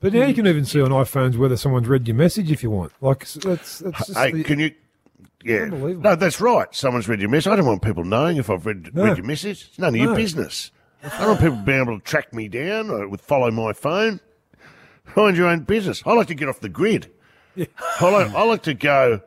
[0.00, 2.70] But now you can even see on iPhones whether someone's read your message if you
[2.70, 2.92] want.
[3.00, 4.72] Like that's, that's just Hey, the- can you?
[5.44, 6.66] Yeah, no, that's right.
[6.74, 7.52] Someone's read your message.
[7.52, 9.04] I don't want people knowing if I've read, No.
[9.04, 9.66] read your message.
[9.68, 10.70] It's none of your business.
[11.04, 14.18] I don't want people being able to track me down or with follow my phone.
[15.14, 16.02] Mind your own business.
[16.04, 17.12] I like to get off the grid.
[17.56, 19.20] I like I like to go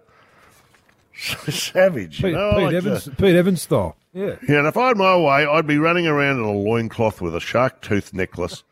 [1.20, 2.18] savage.
[2.18, 2.52] Pete, you know?
[2.54, 3.96] Pete like to- Evans, Pete Evans style.
[4.14, 4.36] Yeah.
[4.48, 7.36] Yeah, and if I had my way, I'd be running around in a loincloth with
[7.36, 8.64] a shark tooth necklace,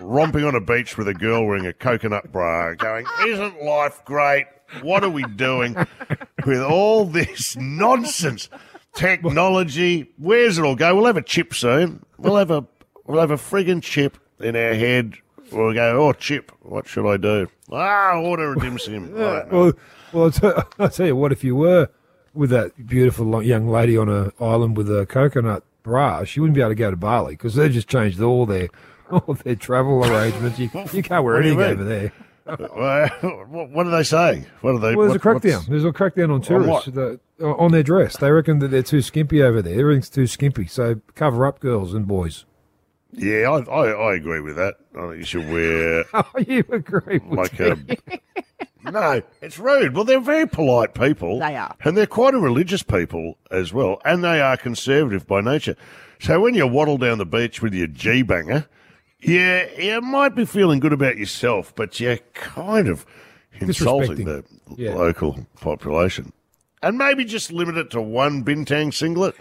[0.00, 4.46] romping on a beach with a girl wearing a coconut bra, going, Isn't life great?
[4.82, 5.74] What are we doing
[6.46, 8.48] with all this nonsense?
[8.94, 10.94] Technology, where's it all go?
[10.94, 12.04] We'll have a chip soon.
[12.18, 12.64] We'll have a
[13.06, 15.14] we'll have a friggin' chip in our head.
[15.50, 17.48] We'll go, oh chip, what should I do?
[17.70, 19.14] Ah, order a dim sim.
[19.14, 19.58] I don't know.
[19.60, 19.72] Well,
[20.12, 21.32] well, I'll, tell, I'll tell you what.
[21.32, 21.88] If you were
[22.34, 26.60] with that beautiful young lady on an island with a coconut bra, she wouldn't be
[26.60, 28.68] able to go to Bali because they've just changed all their
[29.10, 30.58] all their travel arrangements.
[30.58, 32.12] You, you can't wear do anything over there.
[32.44, 33.08] Well,
[33.48, 34.46] what, what are they saying?
[34.62, 34.96] What are they?
[34.96, 35.66] Well, there's what- a crackdown.
[35.68, 36.94] There's a crackdown on tourists what?
[36.96, 38.16] that- uh, on their dress.
[38.16, 39.78] They reckon that they're too skimpy over there.
[39.78, 40.66] Everything's too skimpy.
[40.66, 42.44] So cover up, girls and boys.
[43.12, 44.76] Yeah, I, I, I agree with that.
[44.96, 47.98] I think you should wear Oh, you agree with like me?
[48.84, 48.90] a.
[48.90, 49.94] no, it's rude.
[49.94, 51.38] Well, they're very polite people.
[51.38, 51.76] They are.
[51.84, 54.00] And they're quite a religious people as well.
[54.04, 55.76] And they are conservative by nature.
[56.20, 58.66] So when you waddle down the beach with your G banger,
[59.20, 63.04] yeah, you might be feeling good about yourself, but you're kind of
[63.60, 64.44] insulting the
[64.76, 64.94] Yeah.
[64.94, 66.32] local population.
[66.82, 69.36] And maybe just limit it to one bintang singlet.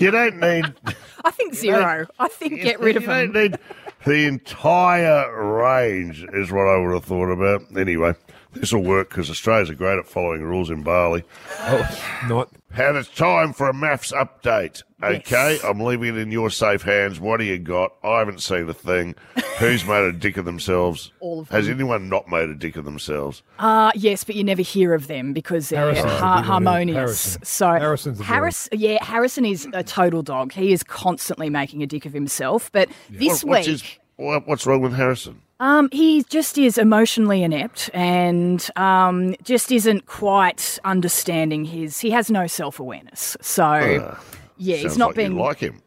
[0.00, 0.72] you don't need
[1.24, 2.06] I think zero.
[2.18, 3.42] I think get rid of you don't them.
[3.42, 3.58] need
[4.06, 7.62] the entire range, is what I would have thought about.
[7.76, 8.14] Anyway,
[8.52, 11.22] this will work because Australians are great at following rules in Bali.
[11.60, 12.50] Oh, not.
[12.76, 14.82] And it's time for a MAFS update.
[15.02, 17.18] Okay, I'm leaving it in your safe hands.
[17.18, 17.92] What do you got?
[18.04, 19.14] I haven't seen a thing.
[19.58, 21.10] Who's made a dick of themselves?
[21.20, 21.76] All of Has them.
[21.76, 23.42] anyone not made a dick of themselves?
[23.58, 26.64] Uh, yes, but you never hear of them because they're Harrison's the har- big one,
[26.64, 26.96] harmonious.
[26.96, 27.44] Harrison.
[27.44, 30.52] So Harrison's the big Harris, yeah, Harrison is a total dog.
[30.52, 32.70] He is constantly making a dick of himself.
[32.72, 35.40] But this What- what's week, his- what- what's wrong with Harrison?
[35.60, 42.00] Um, he just is emotionally inept and um, just isn't quite understanding his.
[42.00, 43.36] He has no self awareness.
[43.42, 44.16] So,
[44.56, 45.32] yeah, he's not like being.
[45.32, 45.82] you like him.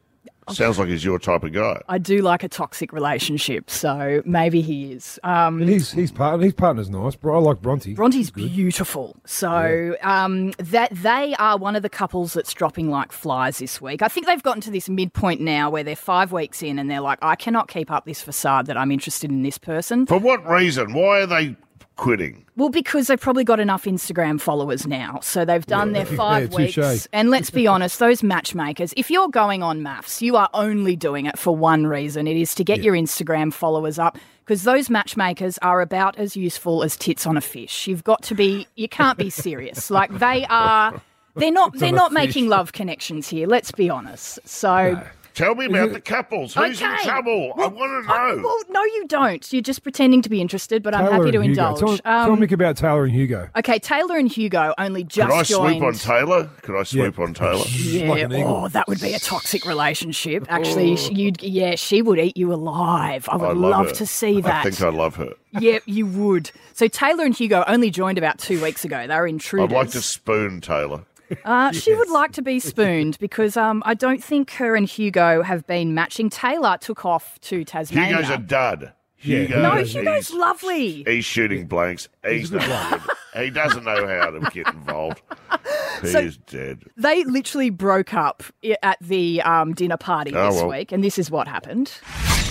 [0.51, 1.81] Sounds like he's your type of guy.
[1.87, 5.19] I do like a toxic relationship, so maybe he is.
[5.23, 7.15] Um, And his his partner his partner's nice.
[7.15, 7.93] Bro, I like Bronte.
[7.93, 9.15] Bronte's beautiful.
[9.25, 14.01] So um, that they are one of the couples that's dropping like flies this week.
[14.01, 17.01] I think they've gotten to this midpoint now where they're five weeks in and they're
[17.01, 20.05] like, I cannot keep up this facade that I'm interested in this person.
[20.05, 20.93] For what reason?
[20.93, 21.55] Why are they
[21.95, 22.45] quitting?
[22.55, 25.19] Well, because they've probably got enough Instagram followers now.
[25.21, 26.75] So they've done their five Yeah, weeks.
[26.75, 27.07] touche.
[27.13, 31.25] And let's be honest, those matchmakers, if you're going on MAFS, you are only doing
[31.25, 32.27] it for one reason.
[32.27, 34.17] It is to get your Instagram followers up.
[34.45, 37.87] Because those matchmakers are about as useful as tits on a fish.
[37.87, 39.89] You've got to be you can't be serious.
[39.89, 41.01] like they are
[41.37, 42.15] they're not they're not fish.
[42.15, 44.39] making love connections here, let's be honest.
[44.45, 45.01] So
[45.33, 46.53] Tell me about the couples.
[46.53, 47.03] Who's in Okay.
[47.03, 47.53] trouble?
[47.57, 48.41] I want to I- know.
[48.43, 49.51] well, no, you don't.
[49.51, 51.41] You're just pretending to be interested, but I'm happy to Hugo.
[51.41, 51.79] indulge.
[51.79, 53.47] Tell, Um, tell Mick about Taylor and Hugo.
[53.57, 55.77] Okay, Taylor and Hugo only just Could I joined.
[55.79, 56.49] swoop on Taylor?
[56.61, 57.63] Could I swoop on Taylor?
[57.73, 60.45] Yeah, Like oh, that would be a toxic relationship.
[60.49, 63.27] Actually, sh you'd yeah, she would eat you alive.
[63.29, 64.65] I would I love, love to see that.
[64.65, 65.29] I think I love her.
[65.59, 66.51] yeah, you would.
[66.73, 69.05] So Taylor and Hugo only joined about two weeks ago.
[69.07, 71.01] They were I'd like to spoon Taylor.
[71.45, 75.41] Uh, She would like to be spooned because um, I don't think her and Hugo
[75.41, 76.29] have been matching.
[76.29, 78.17] Taylor took off to Tasmania.
[78.17, 78.93] Hugo's a dud.
[79.15, 81.03] Hugo, no, he's- Hugo's lovely.
[81.07, 82.09] He's shooting blanks.
[82.27, 82.61] He's not
[83.01, 83.01] good.
[83.35, 85.21] He doesn't know how to get involved.
[86.01, 86.83] He So- is dead.
[86.97, 88.43] They literally broke up
[88.83, 90.69] at the um, dinner party Oh, this well.
[90.69, 91.91] week, and this is what happened.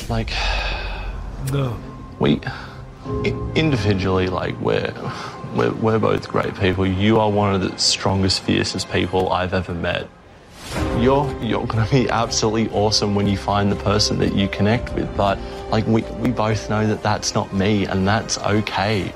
[0.08, 0.30] Like,
[1.52, 1.78] No.
[2.18, 2.40] we
[3.54, 4.92] individually, like, we're,
[5.55, 6.86] we're, we're both great people.
[6.86, 10.09] You are one of the strongest, fiercest people I've ever met.
[10.98, 14.92] You're, you're going to be absolutely awesome when you find the person that you connect
[14.94, 15.38] with, but,
[15.70, 19.12] like, we, we both know that that's not me, and that's okay.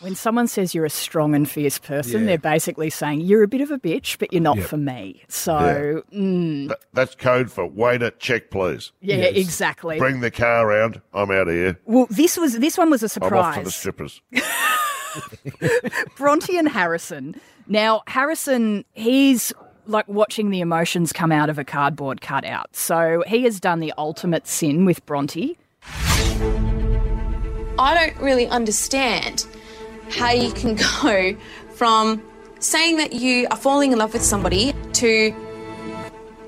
[0.00, 2.26] When someone says you're a strong and fierce person, Yeah.
[2.26, 4.66] they're basically saying you're a bit of a bitch, but you're not Yep.
[4.68, 5.22] for me.
[5.26, 8.92] So, mm, Th- that's code for waiter, check please.
[9.00, 9.98] yeah, exactly.
[9.98, 11.00] Bring the car around.
[11.12, 11.80] I'm out of here.
[11.86, 13.74] well, this was this one was a I'm off to the surprise.
[13.74, 14.22] strippers.
[16.16, 17.40] Bronte and Harrison.
[17.66, 19.52] Now, Harrison, he's
[19.86, 22.74] like watching the emotions come out of a cardboard cutout.
[22.74, 25.56] So he has done the ultimate sin with Bronte.
[27.78, 29.46] I don't really understand
[30.10, 31.36] how you can go
[31.74, 32.22] from
[32.58, 35.34] saying that you are falling in love with somebody to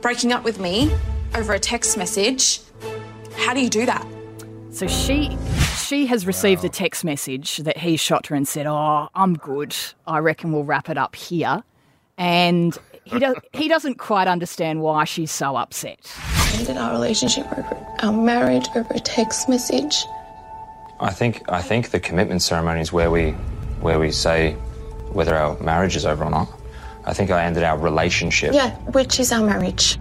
[0.00, 0.90] breaking up with me
[1.34, 2.60] over a text message.
[3.36, 4.06] How do you do that?
[4.70, 5.36] So she
[5.78, 9.74] she has received a text message that he shot her and said, "Oh, I'm good.
[10.06, 11.62] I reckon we'll wrap it up here."
[12.16, 16.12] And he does he doesn't quite understand why she's so upset.
[16.54, 20.04] Ended our relationship over our marriage over a text message.
[21.00, 23.30] I think I think the commitment ceremony is where we
[23.80, 24.52] where we say
[25.12, 26.48] whether our marriage is over or not.
[27.04, 28.52] I think I ended our relationship.
[28.52, 29.98] Yeah, which is our marriage.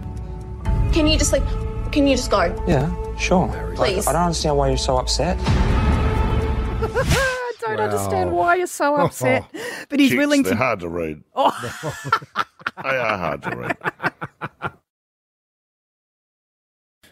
[0.92, 1.46] Can you just like,
[1.92, 2.42] can you just go?
[2.66, 3.72] Yeah, sure.
[3.76, 4.06] Please.
[4.06, 5.36] I don't understand why you're so upset.
[6.80, 9.44] I don't understand why you're so upset.
[9.90, 11.22] But he's Chicks, willing They're to hard to read.
[11.34, 11.50] Oh.
[12.82, 13.76] they are hard to read.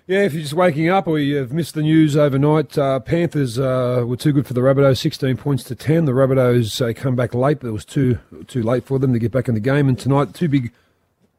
[0.07, 4.04] Yeah, if you're just waking up or you've missed the news overnight, uh, Panthers uh,
[4.07, 6.04] were too good for the Rabbitohs, 16 points to 10.
[6.04, 9.18] The Rabbitohs uh, come back late, but it was too too late for them to
[9.18, 9.88] get back in the game.
[9.88, 10.70] And tonight, two big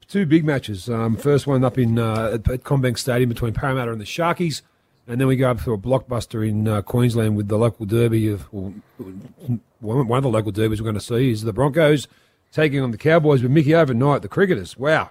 [0.08, 0.90] two big matches.
[0.90, 4.62] Um, first one up in uh, at, CommBank Stadium between Parramatta and the Sharkies.
[5.10, 8.28] And then we go up to a blockbuster in uh, Queensland with the local derby
[8.28, 8.74] of well,
[9.80, 12.08] one of the local derbies we're going to see is the Broncos
[12.52, 14.22] taking on the Cowboys with Mickey overnight.
[14.22, 15.10] The cricketers, wow.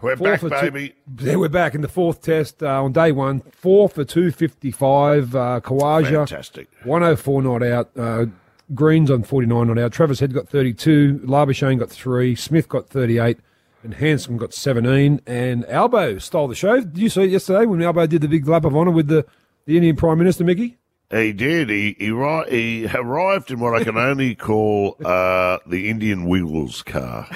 [0.00, 0.94] We're Four back, for two- baby.
[1.20, 3.40] yeah, we're back in the fourth test uh, on day one.
[3.50, 5.34] Four for 255.
[5.34, 6.08] Uh, Khawaja.
[6.28, 6.68] Fantastic.
[6.84, 7.90] 104 not out.
[7.96, 8.26] Uh,
[8.74, 9.92] Greens on 49 not out.
[9.92, 11.20] Travis Head got 32.
[11.24, 12.36] Labuschagne got three.
[12.36, 13.38] Smith got 38.
[13.82, 15.20] And Handscomb got 17.
[15.26, 16.80] And Albo stole the show.
[16.80, 19.24] Did you see it yesterday when Albo did the big lap of honour with the,
[19.66, 20.78] the Indian Prime Minister, Mickey?
[21.10, 21.70] He did.
[21.70, 22.06] He he,
[22.50, 27.26] he arrived in what I can only call uh, the Indian Wiggles car.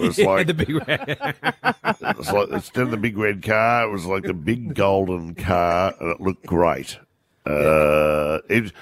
[0.00, 3.84] It was Yeah, like the big it was like instead of the big red car,
[3.84, 6.98] it was like the big golden car, and it looked great.
[7.46, 8.72] Uh, it,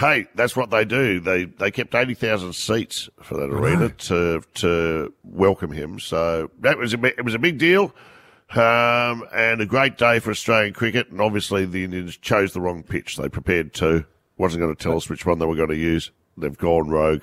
[0.00, 1.20] hey, that's what they do.
[1.20, 6.00] They they kept eighty thousand seats for that arena to to welcome him.
[6.00, 7.94] So that was a it was a big deal.
[8.52, 11.08] Um, and a great day for Australian cricket.
[11.10, 13.16] And obviously, the Indians chose the wrong pitch.
[13.16, 14.04] They prepared two.
[14.38, 16.10] Wasn't going to tell us which one they were going to use.
[16.36, 17.22] They've gone rogue.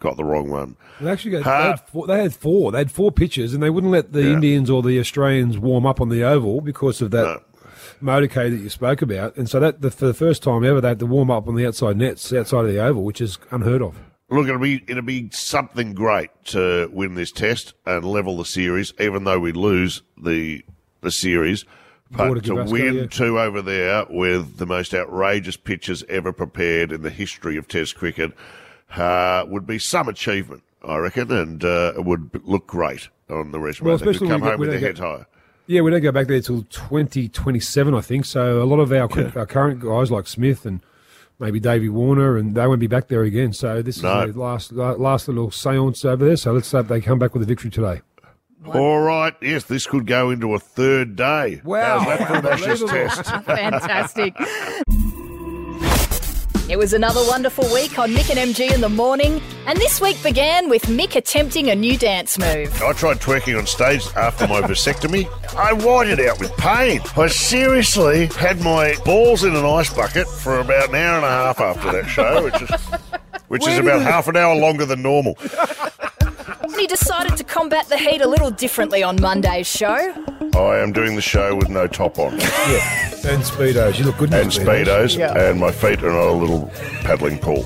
[0.00, 0.76] Got the wrong one.
[1.00, 1.58] They actually got, Huh?
[1.62, 2.72] they, had four, they had four.
[2.72, 4.32] They had four pitches, and they wouldn't let the Yeah.
[4.32, 7.42] Indians or the Australians warm up on the oval because of that
[8.04, 9.36] motorcade that you spoke about.
[9.36, 11.56] And so that the, for the first time ever, they had to warm up on
[11.56, 14.00] the outside nets outside of the oval, which is unheard of.
[14.30, 18.94] Look, it'll be it'll be something great to win this test and level the series,
[18.98, 20.64] even though we lose the
[21.02, 21.64] the series.
[22.10, 23.06] But to win yeah.
[23.06, 27.96] two over there with the most outrageous pitches ever prepared in the history of Test
[27.96, 28.32] cricket
[28.96, 33.58] uh, would be some achievement, I reckon, and uh, it would look great on the
[33.58, 33.88] resume.
[33.88, 35.26] Well, they could come home with their head high.
[35.66, 38.24] Yeah, we don't go back there till 2027, I think.
[38.26, 39.08] So a lot of our,
[39.38, 40.80] our current guys like Smith and
[41.38, 43.52] maybe Davey Warner, and they won't be back there again.
[43.54, 44.22] So this No.
[44.24, 46.36] is the last last little seance over there.
[46.36, 48.02] So let's hope they come back with a victory today.
[48.66, 51.60] All right, yes, this could go into a third day.
[51.64, 51.98] Wow.
[51.98, 53.22] How's that for an Ashes Unbelievable.
[53.22, 53.44] test?
[53.44, 54.34] Fantastic.
[56.66, 60.20] It was another wonderful week on Mick and MG in the morning, and this week
[60.22, 62.72] began with Mick attempting a new dance move.
[62.82, 65.28] I tried twerking on stage after my vasectomy.
[65.54, 67.02] I whited out with pain.
[67.18, 71.28] I seriously had my balls in an ice bucket for about an hour and a
[71.28, 72.70] half after that show, which is
[73.48, 75.36] which is about half an hour longer than normal.
[76.84, 79.94] And he decided to combat the heat a little differently on Monday's show.
[80.54, 82.38] I am doing the show with no top on.
[82.38, 83.98] Yeah, and speedos.
[83.98, 84.34] You look good.
[84.34, 85.32] in And speedos, Yeah.
[85.48, 86.70] and my feet are in a little
[87.00, 87.64] paddling pool.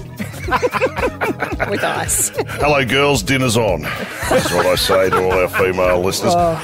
[1.69, 2.29] with ice.
[2.61, 3.83] Hello, girls, dinner's on.
[3.83, 6.35] That's what I say to all our female listeners.
[6.37, 6.63] Oh.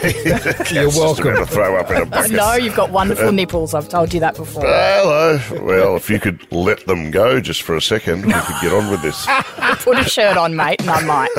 [0.70, 1.34] You're welcome.
[1.34, 2.30] to throw up in a bucket.
[2.32, 3.74] No, you've got wonderful nipples.
[3.74, 4.62] I've told you that before.
[4.64, 5.40] Hello.
[5.60, 8.90] Well, if you could let them go just for a second, we could get on
[8.92, 9.26] with this.
[9.82, 11.30] Put a shirt on, mate, and I might.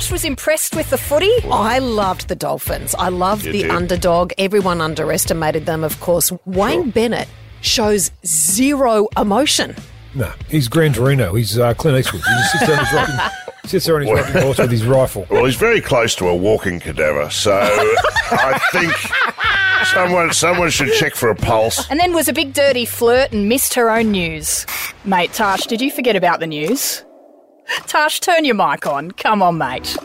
[0.00, 1.30] Tash was impressed with the footy.
[1.50, 2.94] I loved the Dolphins.
[2.94, 3.70] I loved You the did.
[3.70, 4.32] underdog.
[4.38, 6.32] Everyone underestimated them, of course.
[6.46, 7.28] Wayne Bennett
[7.60, 9.76] shows zero emotion.
[10.14, 11.34] No, he's Gran Torino.
[11.34, 12.22] He's uh, Clint Eastwood.
[12.22, 13.30] He just sits there on his rocking,
[13.66, 15.26] sits there on his rocking horse with his rifle.
[15.28, 18.94] Well, he's very close to a walking cadaver, so I think
[19.88, 21.86] someone someone should check for a pulse.
[21.90, 24.64] And then was a big dirty flirt and missed her own news.
[25.04, 27.04] Mate, Tash, did you forget about the news?
[27.86, 29.10] Tash, turn your mic on.
[29.12, 29.96] Come on, mate.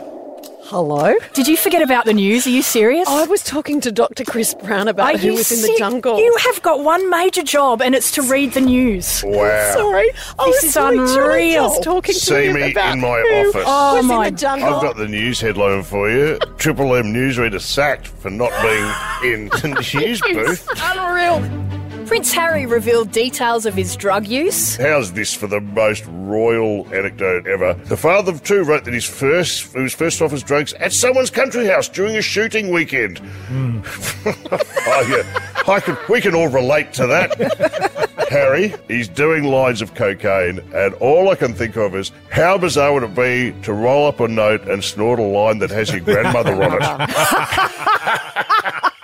[0.68, 1.14] Hello?
[1.32, 2.44] Did you forget about the news?
[2.44, 3.06] Are you serious?
[3.08, 4.24] I was talking to Dr.
[4.24, 6.18] Chris Brown about Are who you was in the jungle.
[6.18, 9.22] You have got one major job, and it's to read the news.
[9.24, 9.72] Wow.
[9.74, 10.10] Sorry,
[10.40, 11.68] I This was is unreal.
[11.68, 13.64] Just talking to See him me about in my who office.
[13.64, 14.74] Oh, was my in the jungle.
[14.74, 16.36] I've got the news headline for you.
[16.58, 20.66] Triple M newsreader sacked for not being in the news booth.
[20.82, 21.75] Unreal.
[22.06, 24.76] Prince Harry revealed details of his drug use.
[24.76, 27.74] How's this for the most royal anecdote ever?
[27.74, 30.92] The father of two wrote that his first he was first off his drugs at
[30.92, 33.18] someone's country house during a shooting weekend.
[33.18, 33.80] Hmm.
[34.26, 35.24] oh, yeah.
[35.66, 38.12] I can, we can all relate to that.
[38.30, 42.92] Harry, he's doing lines of cocaine, and all I can think of is how bizarre
[42.92, 46.00] would it be to roll up a note and snort a line that has your
[46.00, 48.92] grandmother on it?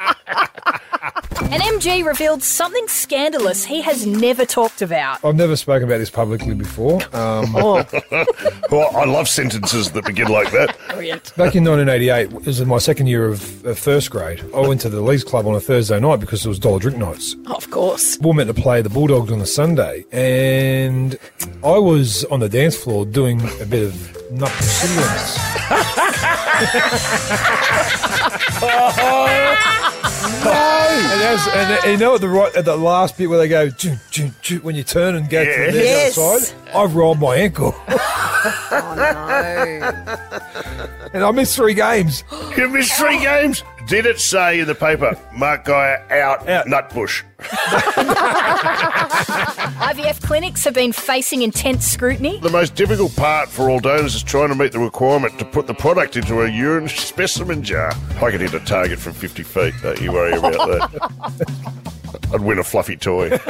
[1.50, 5.24] And MG revealed something scandalous he has never talked about.
[5.24, 7.02] I've never spoken about this publicly before.
[7.14, 7.52] Um,
[8.70, 10.76] well, I love sentences that begin like that.
[10.88, 11.24] Brilliant.
[11.36, 14.42] Back in 1988, it was in my second year of, of first grade.
[14.54, 16.98] I went to the Leagues Club on a Thursday night because it was dollar drink
[16.98, 17.36] nights.
[17.46, 18.18] Of course.
[18.20, 21.18] We were meant to play the Bulldogs on a Sunday, and
[21.64, 25.38] I was on the dance floor doing a bit of nut silliness.
[30.44, 33.70] And, as, and you know at the right at the last bit where they go
[33.70, 36.18] "Choo, choo, choo," when you turn and go to the Yes.
[36.18, 39.02] other side, I've rolled my ankle Oh no.
[41.14, 42.24] and I missed three games.
[42.56, 43.64] You missed three games.
[43.86, 47.22] Did it say in the paper, Mark Geyer out, Nutbush?
[49.82, 52.38] IVF clinics have been facing intense scrutiny.
[52.38, 55.66] The most difficult part for all donors is trying to meet the requirement to put
[55.66, 57.92] the product into a urine specimen jar.
[58.16, 61.92] I could hit a target from 50 feet, don't you worry about that.
[62.32, 63.38] I'd win a fluffy toy.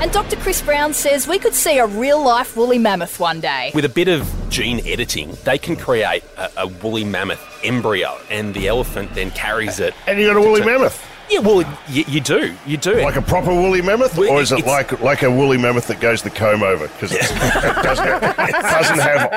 [0.00, 0.36] And Dr.
[0.36, 3.70] Chris Brown says we could see a real life woolly mammoth one day.
[3.74, 8.54] With a bit of gene editing, they can create a, a woolly mammoth embryo, and
[8.54, 9.92] the elephant then carries it.
[10.06, 11.06] And you got a woolly mammoth?
[11.30, 12.54] Yeah, well, you, you do.
[12.66, 12.94] You do.
[13.02, 14.16] Like a proper woolly mammoth?
[14.18, 16.88] Well, Or is it it's- like like a woolly mammoth that goes the comb over?
[16.88, 19.32] Because it doesn't, it doesn't have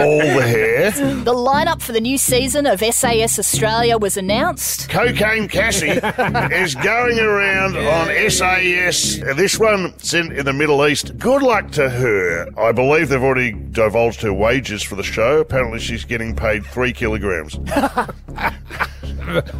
[0.00, 0.90] all the hair.
[0.90, 4.88] The lineup for the new season of SAS Australia was announced.
[4.88, 9.16] Cocaine Cassie is going around on SAS.
[9.36, 11.18] This one sent in the Middle East.
[11.18, 12.48] Good luck to her.
[12.58, 15.40] I believe they've already divulged her wages for the show.
[15.40, 17.54] Apparently, she's getting paid three kilograms.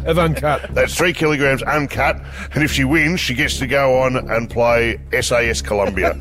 [0.05, 0.73] of uncut.
[0.73, 2.21] That's three kilograms uncut.
[2.53, 6.15] And if she wins, she gets to go on and play SAS Colombia.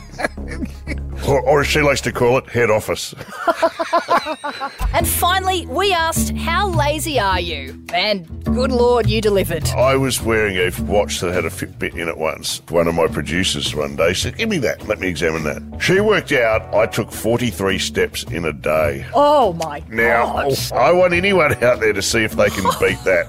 [1.28, 3.14] or, or as she likes to call it, head office.
[4.94, 7.84] And finally, we asked, How lazy are you?
[7.92, 9.68] And good lord, you delivered.
[9.70, 12.62] I was wearing a watch that had a Fitbit in it once.
[12.68, 14.86] One of my producers one day said, Give me that.
[14.88, 15.82] Let me examine that.
[15.82, 19.06] She worked out I took 43 steps in a day.
[19.14, 20.56] Oh my Now, god.
[20.70, 23.26] Now, I want anyone out there to see if they can beat that.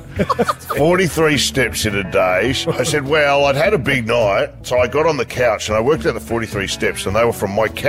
[0.78, 2.50] 43 steps in a day.
[2.68, 5.78] I said, Well, I'd had a big night, so I got on the couch and
[5.78, 7.89] I worked out the 43 steps, and they were from my couch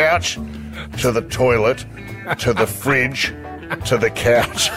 [0.98, 1.84] to the toilet
[2.38, 3.26] to the fridge
[3.86, 4.70] to the couch.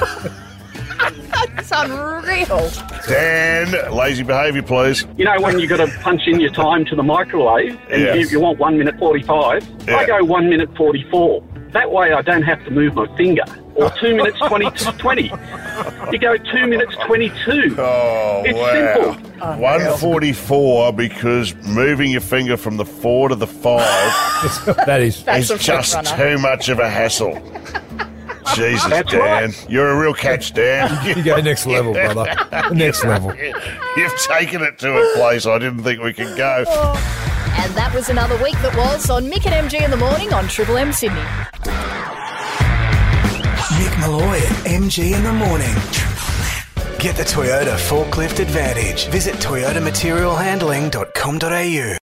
[1.31, 2.69] That's unreal.
[3.07, 5.05] Dan, lazy behaviour, please.
[5.17, 8.15] You know when you've got to punch in your time to the microwave and Yes.
[8.31, 9.67] you, you want one minute forty-five.
[9.87, 9.97] Yeah.
[9.97, 11.43] I go one minute forty-four.
[11.71, 13.43] That way I don't have to move my finger.
[13.75, 14.69] Or two minutes 20,
[14.99, 15.23] 20.
[16.11, 17.75] You go two minutes twenty-two.
[17.79, 19.13] Oh, It's wow.
[19.13, 19.57] simple.
[19.61, 23.83] 144 because moving your finger from the four to the five
[24.85, 27.33] that is is just too much of a hassle.
[28.55, 29.21] Jesus, That's Dan.
[29.49, 29.69] right.
[29.69, 30.91] You're a real catch, Dan.
[31.17, 32.25] You go next level, brother.
[32.73, 33.33] Next level.
[33.35, 36.63] You've taken it to a place I didn't think we could go.
[37.55, 40.47] And that was another week that was on Mick and MG in the morning on
[40.47, 41.21] Triple M Sydney.
[44.05, 45.73] Molloy and MG in the morning.
[46.99, 49.07] Get the Toyota forklift advantage.
[49.07, 51.97] Visit toyotamaterialhandling.com.au.